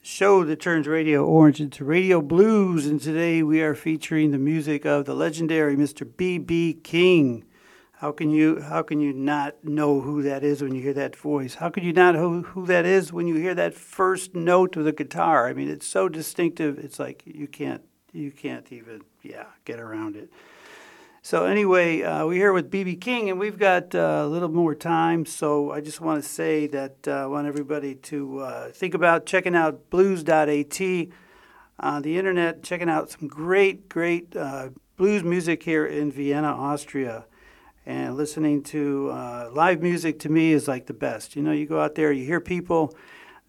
Show 0.02 0.46
that 0.46 0.62
turns 0.62 0.88
Radio 0.88 1.26
Orange 1.26 1.60
into 1.60 1.84
Radio 1.84 2.22
Blues, 2.22 2.86
and 2.86 3.02
today 3.02 3.44
we 3.44 3.62
are 3.62 3.76
featuring 3.76 4.32
the 4.32 4.38
music 4.38 4.86
of 4.86 5.04
the 5.04 5.14
legendary 5.14 5.76
Mr. 5.76 6.10
BB 6.10 6.82
King. 6.84 7.44
How 7.94 8.14
can 8.14 8.30
you 8.30 8.62
how 8.62 8.82
can 8.82 9.02
you 9.02 9.12
not 9.12 9.66
know 9.66 10.00
who 10.00 10.22
that 10.22 10.42
is 10.42 10.62
when 10.64 10.74
you 10.74 10.82
hear 10.82 10.94
that 10.94 11.18
voice? 11.18 11.56
How 11.56 11.70
can 11.70 11.84
you 11.84 11.92
not 11.92 12.16
know 12.16 12.44
who 12.44 12.66
that 12.68 12.86
is 12.86 13.12
when 13.12 13.28
you 13.28 13.36
hear 13.36 13.56
that 13.56 13.74
first 13.74 14.36
note 14.36 14.78
of 14.78 14.86
the 14.86 14.94
guitar? 14.94 15.50
I 15.50 15.54
mean, 15.54 15.70
it's 15.70 15.88
so 15.88 16.08
distinctive. 16.08 16.80
It's 16.80 16.98
like 16.98 17.24
you 17.26 17.48
can't 17.48 17.82
you 18.14 18.32
can't 18.32 18.72
even 18.72 19.02
yeah 19.22 19.48
get 19.66 19.82
around 19.82 20.16
it. 20.16 20.30
So 21.24 21.46
anyway, 21.46 22.02
uh, 22.02 22.26
we're 22.26 22.34
here 22.34 22.52
with 22.52 22.72
BB 22.72 23.00
King, 23.00 23.30
and 23.30 23.40
we've 23.40 23.60
got 23.60 23.94
uh, 23.94 24.24
a 24.24 24.28
little 24.28 24.50
more 24.50 24.74
time. 24.74 25.28
So 25.28 25.72
I 25.72 25.80
just 25.80 26.02
want 26.02 26.22
to 26.24 26.28
say 26.28 26.66
that 26.66 27.08
uh, 27.08 27.12
I 27.12 27.26
want 27.28 27.46
everybody 27.46 27.94
to 27.94 28.40
uh, 28.40 28.70
think 28.72 28.96
about 28.96 29.28
checking 29.28 29.56
out 29.56 29.92
blues.at 29.92 30.50
on 31.80 32.02
the 32.02 32.18
internet, 32.18 32.64
checking 32.64 32.90
out 32.90 33.12
some 33.12 33.28
great, 33.28 33.88
great 33.88 34.36
uh, 34.36 34.70
blues 34.98 35.24
music 35.24 35.62
here 35.62 35.86
in 35.86 36.12
Vienna, 36.12 36.48
Austria. 36.48 37.26
And 37.86 38.18
listening 38.18 38.64
to 38.64 39.12
uh, 39.12 39.52
live 39.54 39.80
music 39.80 40.18
to 40.22 40.30
me 40.30 40.54
is 40.54 40.68
like 40.68 40.88
the 40.88 40.94
best. 40.94 41.36
You 41.36 41.44
know, 41.44 41.52
you 41.52 41.68
go 41.68 41.80
out 41.80 41.94
there, 41.94 42.12
you 42.12 42.26
hear 42.26 42.42
people 42.42 42.96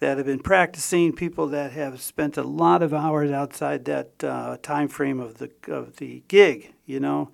that 0.01 0.18
have 0.18 0.27
been 0.27 0.41
practicing, 0.41 1.14
people 1.14 1.47
that 1.47 1.73
have 1.73 2.03
spent 2.03 2.37
a 2.37 2.43
lot 2.43 2.83
of 2.83 2.93
hours 2.93 3.31
outside 3.31 3.87
that 3.87 4.18
time 4.62 4.89
frame 4.89 5.20
of 5.20 5.39
the 5.39 5.51
of 5.68 5.97
the 5.97 6.23
gig. 6.29 6.75
You 6.85 7.01
know, 7.01 7.31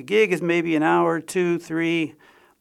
the 0.00 0.04
gig 0.04 0.32
is 0.32 0.40
maybe 0.40 0.74
an 0.76 0.82
hour, 0.82 1.20
two, 1.20 1.58
three, 1.58 2.14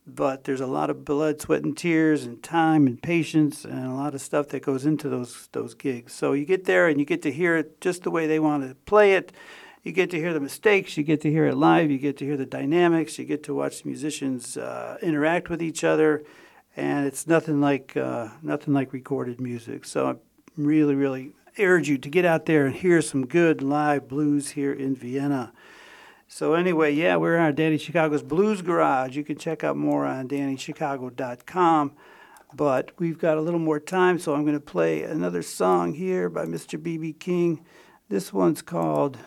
but 0.05 0.43
there's 0.43 0.59
a 0.59 0.67
lot 0.67 0.89
of 0.89 1.05
blood, 1.05 1.39
sweat, 1.39 1.63
and 1.63 1.77
tears, 1.77 2.25
and 2.25 2.43
time, 2.43 2.85
and 2.85 3.01
patience, 3.01 3.63
and 3.63 3.85
a 3.85 3.93
lot 3.93 4.13
of 4.13 4.19
stuff 4.19 4.49
that 4.49 4.61
goes 4.61 4.85
into 4.85 5.07
those 5.07 5.47
those 5.53 5.73
gigs. 5.73 6.11
So 6.11 6.33
you 6.33 6.43
get 6.43 6.65
there 6.65 6.89
and 6.89 6.99
you 6.99 7.05
get 7.05 7.21
to 7.21 7.31
hear 7.31 7.55
it 7.55 7.79
just 7.79 8.03
the 8.03 8.11
way 8.11 8.27
they 8.27 8.39
want 8.39 8.67
to 8.67 8.75
play 8.75 9.13
it. 9.13 9.31
You 9.83 9.93
get 9.93 10.09
to 10.09 10.17
hear 10.17 10.33
the 10.33 10.41
mistakes. 10.41 10.97
You 10.97 11.05
get 11.05 11.21
to 11.21 11.31
hear 11.31 11.45
it 11.45 11.55
live. 11.55 11.89
You 11.89 11.97
get 11.97 12.17
to 12.17 12.25
hear 12.25 12.35
the 12.35 12.45
dynamics. 12.45 13.17
You 13.17 13.23
get 13.23 13.41
to 13.43 13.53
watch 13.53 13.83
the 13.83 13.87
musicians 13.87 14.57
uh, 14.57 14.97
interact 15.01 15.49
with 15.49 15.61
each 15.61 15.85
other, 15.85 16.25
and 16.75 17.07
it's 17.07 17.25
nothing 17.25 17.61
like 17.61 17.95
uh, 17.95 18.27
nothing 18.41 18.73
like 18.73 18.91
recorded 18.91 19.39
music. 19.39 19.85
So 19.85 20.09
I 20.09 20.15
really, 20.57 20.95
really 20.95 21.31
urge 21.57 21.87
you 21.87 21.97
to 21.99 22.09
get 22.09 22.25
out 22.25 22.47
there 22.47 22.65
and 22.65 22.75
hear 22.75 23.01
some 23.01 23.25
good 23.25 23.61
live 23.61 24.09
blues 24.09 24.49
here 24.49 24.73
in 24.73 24.93
Vienna. 24.93 25.53
So 26.31 26.53
anyway, 26.53 26.93
yeah, 26.93 27.15
we're 27.15 27.39
on 27.39 27.55
Danny 27.55 27.79
Chicago's 27.79 28.21
Blues 28.21 28.61
Garage. 28.61 29.17
You 29.17 29.23
can 29.23 29.35
check 29.35 29.63
out 29.63 29.75
more 29.75 30.05
on 30.05 30.27
DannyChicago.com. 30.27 31.93
But 32.53 32.91
we've 32.99 33.17
got 33.17 33.37
a 33.37 33.41
little 33.41 33.59
more 33.59 33.79
time, 33.79 34.19
so 34.19 34.35
I'm 34.35 34.43
going 34.43 34.53
to 34.53 34.59
play 34.59 35.01
another 35.01 35.41
song 35.41 35.95
here 35.95 36.29
by 36.29 36.45
Mr. 36.45 36.81
B.B. 36.81 37.13
King. 37.13 37.65
This 38.09 38.31
one's 38.31 38.61
called 38.61 39.17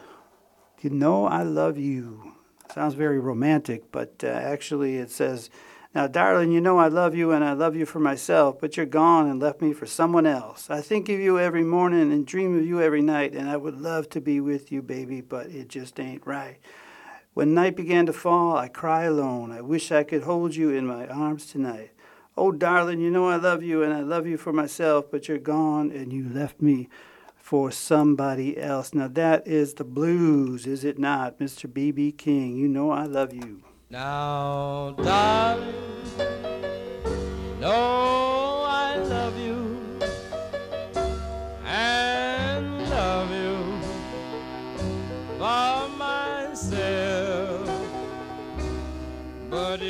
"You 0.80 0.90
Know 0.90 1.26
I 1.26 1.42
Love 1.42 1.76
You." 1.76 2.34
Sounds 2.72 2.94
very 2.94 3.18
romantic, 3.18 3.90
but 3.90 4.22
uh, 4.22 4.28
actually 4.28 4.96
it 4.96 5.11
says, 5.11 5.50
"Now, 5.96 6.07
darling, 6.07 6.53
you 6.53 6.61
know 6.61 6.78
I 6.78 6.86
love 6.86 7.16
you, 7.16 7.32
and 7.32 7.44
I 7.44 7.53
love 7.53 7.74
you 7.74 7.84
for 7.84 7.98
myself, 7.98 8.61
but 8.61 8.76
you're 8.76 8.86
gone 8.86 9.28
and 9.28 9.40
left 9.40 9.61
me 9.61 9.72
for 9.72 9.86
someone 9.86 10.26
else. 10.26 10.70
I 10.70 10.80
think 10.80 11.09
of 11.09 11.18
you 11.18 11.36
every 11.36 11.64
morning 11.64 12.12
and 12.12 12.24
dream 12.24 12.57
of 12.57 12.64
you 12.64 12.80
every 12.80 13.03
night, 13.03 13.34
and 13.34 13.50
I 13.50 13.57
would 13.57 13.80
love 13.80 14.09
to 14.11 14.20
be 14.20 14.40
with 14.40 14.70
you, 14.70 14.82
baby, 14.82 15.20
but 15.20 15.46
it 15.48 15.66
just 15.66 15.98
ain't 15.98 16.24
right." 16.24 16.59
When 17.35 17.55
night 17.55 17.76
began 17.76 18.05
to 18.07 18.12
fall, 18.12 18.57
I 18.59 18.68
cry 18.68 19.05
alone. 19.05 19.53
I 19.53 19.62
wish 19.62 19.91
I 19.91 20.03
could 20.03 20.24
hold 20.24 20.55
you 20.55 20.70
in 20.70 20.87
my 20.87 21.07
arms 21.07 21.47
tonight. 21.47 21.93
Oh, 22.37 22.53
darling, 22.53 23.01
you 23.01 23.11
know 23.11 23.28
I 23.28 23.37
love 23.37 23.62
you 23.62 23.83
and 23.83 23.93
I 23.93 24.01
love 24.01 24.26
you 24.26 24.37
for 24.37 24.53
myself, 24.53 25.11
but 25.11 25.28
you're 25.28 25.39
gone 25.39 25.91
and 25.91 26.12
you 26.12 26.28
left 26.28 26.61
me 26.61 26.89
for 27.37 27.70
somebody 27.70 28.59
else. 28.59 28.93
Now, 28.93 29.09
that 29.09 29.47
is 29.47 29.74
the 29.74 29.85
blues, 29.85 30.66
is 30.66 30.85
it 30.85 30.99
not, 30.99 31.39
Mr. 31.39 31.72
B.B. 31.72 32.12
King? 32.12 32.57
You 32.57 32.68
know 32.68 32.91
I 32.91 33.05
love 33.05 33.33
you. 33.33 33.62
Now, 33.91 34.95
darling, 34.99 35.74
know 37.61 38.21
but 49.72 49.80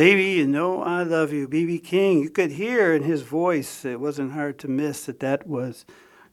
Baby, 0.00 0.30
you 0.30 0.46
know 0.46 0.82
I 0.82 1.02
love 1.02 1.30
you, 1.30 1.46
BB 1.46 1.84
King. 1.84 2.20
You 2.20 2.30
could 2.30 2.52
hear 2.52 2.94
in 2.94 3.02
his 3.02 3.20
voice, 3.20 3.84
it 3.84 4.00
wasn't 4.00 4.32
hard 4.32 4.58
to 4.60 4.66
miss 4.66 5.04
that 5.04 5.20
that 5.20 5.46
was 5.46 5.84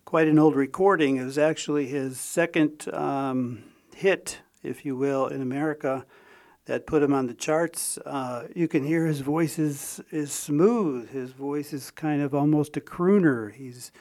quite 0.05 0.29
an 0.29 0.39
old 0.39 0.55
recording. 0.55 1.17
It 1.17 1.25
was 1.25 1.37
actually 1.37 1.85
his 1.85 2.17
second 2.17 2.87
um, 2.93 3.65
hit, 3.93 4.39
if 4.63 4.85
you 4.85 4.95
will, 4.95 5.27
in 5.27 5.41
America 5.41 6.05
that 6.63 6.87
put 6.87 7.03
him 7.03 7.13
on 7.13 7.27
the 7.27 7.33
charts. 7.33 7.97
Uh, 8.05 8.47
you 8.55 8.69
can 8.69 8.85
hear 8.85 9.05
his 9.05 9.19
voice 9.19 9.59
is, 9.59 9.99
is 10.11 10.31
smooth. 10.31 11.09
His 11.09 11.31
voice 11.31 11.73
is 11.73 11.91
kind 11.91 12.21
of 12.21 12.33
almost 12.33 12.77
a 12.77 12.81
crooner. 12.81 13.53
He's 13.53 13.91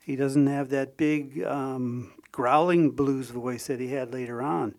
he 0.00 0.16
doesn't 0.16 0.48
have 0.48 0.70
that 0.70 0.96
big 0.96 1.44
um, 1.44 2.12
growling 2.32 2.90
blues 2.90 3.30
voice 3.30 3.68
that 3.68 3.78
he 3.78 3.92
had 3.92 4.12
later 4.12 4.42
on. 4.42 4.74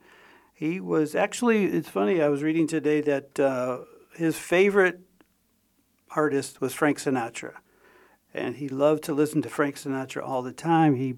He 0.53 0.81
was 0.81 1.15
actually, 1.15 1.65
it's 1.65 1.87
funny, 1.87 2.21
I 2.21 2.27
was 2.27 2.43
reading 2.43 2.67
today 2.67 2.99
that 2.99 3.39
uh, 3.39 3.79
his 4.15 4.37
favorite 4.37 5.01
artist 6.15 6.61
was 6.61 6.73
Frank 6.73 6.99
Sinatra. 6.99 7.53
And 8.33 8.55
he 8.55 8.67
loved 8.67 9.03
to 9.03 9.13
listen 9.13 9.41
to 9.43 9.49
Frank 9.49 9.75
Sinatra 9.75 10.23
all 10.27 10.41
the 10.41 10.51
time. 10.51 10.95
He 10.95 11.15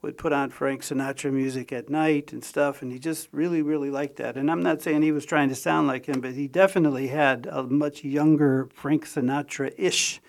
would 0.00 0.18
put 0.18 0.32
on 0.32 0.50
Frank 0.50 0.82
Sinatra 0.82 1.32
music 1.32 1.72
at 1.72 1.88
night 1.88 2.32
and 2.32 2.44
stuff, 2.44 2.82
and 2.82 2.90
he 2.90 2.98
just 2.98 3.28
really, 3.32 3.62
really 3.62 3.90
liked 3.90 4.16
that. 4.16 4.36
And 4.36 4.50
I'm 4.50 4.62
not 4.62 4.82
saying 4.82 5.02
he 5.02 5.12
was 5.12 5.24
trying 5.24 5.48
to 5.48 5.54
sound 5.54 5.86
like 5.86 6.06
him, 6.06 6.20
but 6.20 6.34
he 6.34 6.48
definitely 6.48 7.08
had 7.08 7.46
a 7.50 7.62
much 7.62 8.02
younger 8.04 8.68
Frank 8.74 9.06
Sinatra 9.06 9.72
ish 9.78 10.20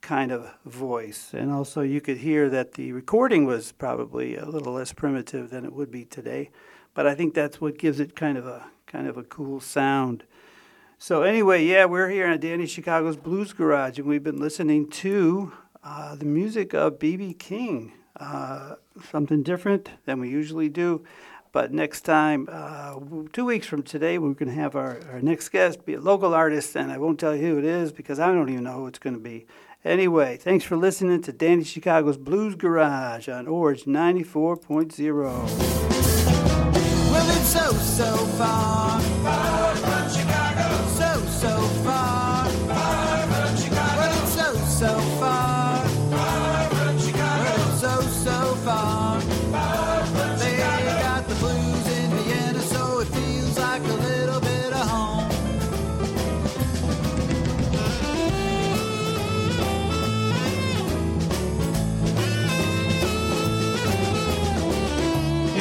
kind 0.00 0.32
of 0.32 0.54
voice. 0.64 1.32
And 1.34 1.50
also, 1.50 1.82
you 1.82 2.00
could 2.00 2.18
hear 2.18 2.48
that 2.48 2.72
the 2.72 2.92
recording 2.92 3.44
was 3.44 3.72
probably 3.72 4.36
a 4.36 4.46
little 4.46 4.72
less 4.72 4.92
primitive 4.92 5.50
than 5.50 5.64
it 5.64 5.72
would 5.72 5.90
be 5.90 6.04
today. 6.04 6.50
But 6.94 7.06
I 7.06 7.14
think 7.14 7.34
that's 7.34 7.60
what 7.60 7.78
gives 7.78 8.00
it 8.00 8.16
kind 8.16 8.38
of 8.38 8.46
a 8.46 8.66
kind 8.86 9.08
of 9.08 9.18
a 9.18 9.24
cool 9.24 9.60
sound. 9.60 10.24
So 10.98 11.22
anyway, 11.22 11.62
yeah, 11.62 11.84
we're 11.84 12.08
here 12.08 12.26
at 12.26 12.40
Danny 12.40 12.66
Chicago's 12.66 13.18
Blues 13.18 13.52
Garage, 13.52 13.98
and 13.98 14.08
we've 14.08 14.24
been 14.24 14.40
listening 14.40 14.88
to 14.90 15.52
uh, 15.84 16.14
the 16.14 16.24
music 16.24 16.72
of 16.72 16.98
B.B. 16.98 17.34
King. 17.34 17.92
Uh, 18.18 18.76
something 19.10 19.42
different 19.42 19.90
than 20.06 20.20
we 20.20 20.30
usually 20.30 20.70
do. 20.70 21.04
But 21.52 21.70
next 21.70 22.00
time, 22.00 22.48
uh, 22.50 22.98
two 23.34 23.44
weeks 23.44 23.66
from 23.66 23.82
today, 23.82 24.16
we're 24.16 24.32
going 24.32 24.48
to 24.48 24.54
have 24.54 24.74
our, 24.74 24.98
our 25.12 25.20
next 25.20 25.50
guest 25.50 25.84
be 25.84 25.92
a 25.94 26.00
local 26.00 26.32
artist, 26.32 26.74
and 26.74 26.90
I 26.90 26.96
won't 26.96 27.20
tell 27.20 27.36
you 27.36 27.46
who 27.46 27.58
it 27.58 27.66
is 27.66 27.92
because 27.92 28.18
I 28.18 28.28
don't 28.28 28.48
even 28.48 28.64
know 28.64 28.78
who 28.78 28.86
it's 28.86 28.98
going 28.98 29.16
to 29.16 29.20
be. 29.20 29.46
Anyway, 29.84 30.38
thanks 30.38 30.64
for 30.64 30.76
listening 30.76 31.20
to 31.22 31.32
Danny 31.32 31.64
Chicago's 31.64 32.16
Blues 32.16 32.54
Garage 32.54 33.28
on 33.28 33.46
Orange 33.46 33.84
94.0. 33.84 35.12
Well, 37.10 37.36
it's 37.36 37.48
so, 37.48 37.70
so 37.72 38.16
far. 38.38 39.65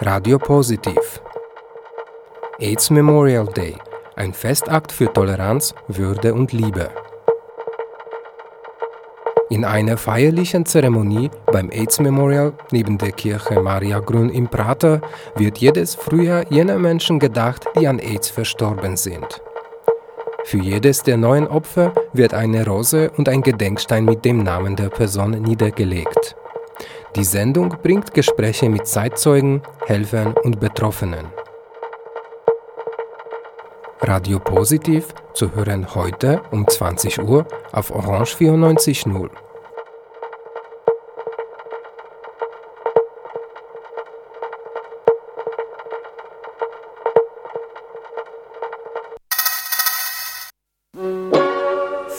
Radio 0.00 0.36
Positiv. 0.38 1.22
AIDS 2.60 2.90
Memorial 2.90 3.46
Day, 3.46 3.74
ein 4.14 4.34
Festakt 4.34 4.92
für 4.92 5.10
Toleranz, 5.10 5.74
Würde 5.88 6.34
und 6.34 6.52
Liebe. 6.52 6.90
In 9.48 9.64
einer 9.64 9.96
feierlichen 9.96 10.66
Zeremonie 10.66 11.30
beim 11.46 11.70
AIDS 11.70 11.98
Memorial 11.98 12.52
neben 12.72 12.98
der 12.98 13.12
Kirche 13.12 13.58
Maria 13.58 14.00
Grün 14.00 14.28
im 14.28 14.48
Prater 14.48 15.00
wird 15.36 15.56
jedes 15.58 15.94
Frühjahr 15.94 16.44
jener 16.50 16.78
Menschen 16.78 17.18
gedacht, 17.18 17.64
die 17.78 17.88
an 17.88 17.98
AIDS 17.98 18.28
verstorben 18.28 18.98
sind. 18.98 19.40
Für 20.44 20.58
jedes 20.58 21.04
der 21.04 21.16
neuen 21.16 21.48
Opfer 21.48 21.94
wird 22.12 22.34
eine 22.34 22.66
Rose 22.66 23.10
und 23.16 23.30
ein 23.30 23.40
Gedenkstein 23.40 24.04
mit 24.04 24.26
dem 24.26 24.42
Namen 24.42 24.76
der 24.76 24.90
Person 24.90 25.30
niedergelegt. 25.30 26.36
Die 27.16 27.24
Sendung 27.24 27.70
bringt 27.82 28.12
Gespräche 28.12 28.68
mit 28.68 28.86
Zeitzeugen, 28.86 29.62
Helfern 29.86 30.34
und 30.34 30.60
Betroffenen. 30.60 31.24
Radio 34.02 34.38
Positiv 34.38 35.14
zu 35.32 35.54
hören 35.54 35.94
heute 35.94 36.42
um 36.50 36.68
20 36.68 37.22
Uhr 37.22 37.46
auf 37.72 37.90
Orange 37.90 38.36
94.0. 38.36 39.30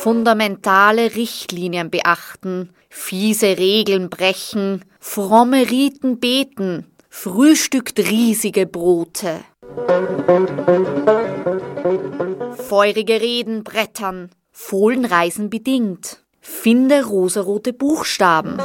fundamentale 0.08 1.16
Richtlinien 1.16 1.90
beachten, 1.90 2.70
fiese 2.90 3.58
Regeln 3.58 4.10
brechen, 4.10 4.86
fromme 5.02 5.70
Riten 5.70 6.22
beten, 6.22 6.86
frühstückt 7.10 8.00
riesige 8.00 8.66
Brote. 8.68 9.42
Feurige 12.70 13.20
Reden 13.20 13.66
brettern, 13.66 14.30
Fohlenreisen 14.54 15.50
bedingt, 15.50 16.24
Finde 16.40 17.06
rosarote 17.06 17.74
Buchstaben. 17.74 18.58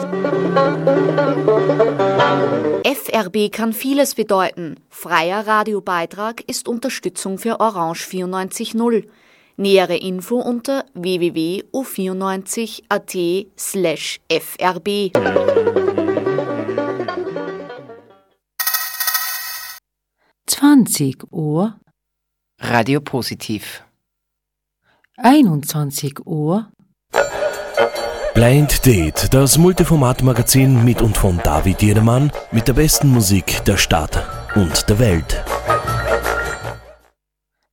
FRB 2.84 3.50
kann 3.50 3.72
vieles 3.72 4.14
bedeuten. 4.14 4.76
Freier 4.88 5.44
Radiobeitrag 5.48 6.42
ist 6.46 6.68
Unterstützung 6.68 7.38
für 7.38 7.58
Orange 7.58 8.06
94.0. 8.06 9.08
Nähere 9.62 9.96
Info 9.96 10.40
unter 10.40 10.84
www.o94.at 10.94 13.16
slash 13.56 14.20
frb. 14.28 15.12
Zwanzig 20.46 21.22
Uhr, 21.30 21.78
Radio 22.58 23.00
Positiv. 23.00 23.84
einundzwanzig 25.16 26.26
Uhr, 26.26 26.72
Blind 28.34 28.84
Date, 28.84 29.32
das 29.32 29.58
Multiformat-Magazin 29.58 30.84
mit 30.84 31.00
und 31.00 31.16
von 31.16 31.38
David 31.44 31.82
Jedermann 31.82 32.32
mit 32.50 32.66
der 32.66 32.72
besten 32.72 33.10
Musik 33.10 33.64
der 33.64 33.76
Stadt 33.76 34.26
und 34.56 34.88
der 34.88 34.98
Welt. 34.98 35.44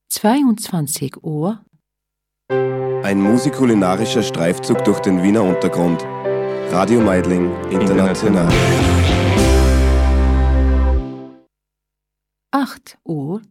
zweiundzwanzig 0.10 1.24
Uhr, 1.24 1.66
Ein 2.52 3.22
musikulinarischer 3.22 4.24
Streifzug 4.24 4.84
durch 4.84 5.00
den 5.02 5.22
Wiener 5.22 5.43
Untergrund. 5.43 6.02
Radio 6.72 7.00
Meidling 7.00 7.52
International. 7.70 8.47
acht 12.52 12.97
Uhr, 13.04 13.41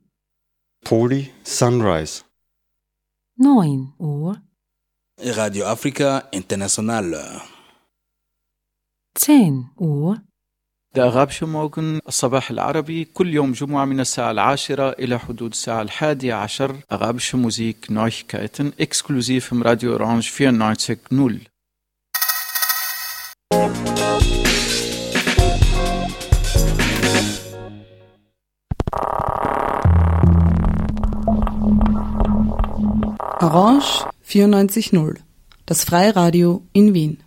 Poli 0.85 1.31
Sunrise. 1.45 2.25
neun 3.37 3.93
Uhr, 3.99 4.41
Radio 5.21 5.67
Africa 5.67 6.25
International. 6.33 7.41
zehn 9.15 9.71
Uhr, 9.77 10.21
ده 10.98 11.04
أغابش 11.08 11.44
موغن 11.44 12.00
الصباح 12.08 12.52
العربي 12.52 13.06
كل 13.06 13.34
يوم 13.34 13.52
جمعة 13.52 13.86
من 13.86 14.00
الساعة 14.00 14.32
العاشرة 14.32 14.90
إلى 14.90 15.20
حدود 15.20 15.52
الساعة 15.52 15.82
الحادية 15.82 16.34
عشر 16.34 16.76
أغابش 16.92 17.36
موزيك 17.36 17.88
نويكايتن 17.90 18.72
إكسكلوزيف 18.80 19.54
من 19.54 19.64
راديو 19.64 19.92
أورانج 19.94 20.30
94.0 20.30 21.54
Orange 33.44 34.06
94.0, 34.26 35.20
das 35.66 35.84
Freiradio 35.84 36.64
in 36.72 36.94
Wien. 36.94 37.18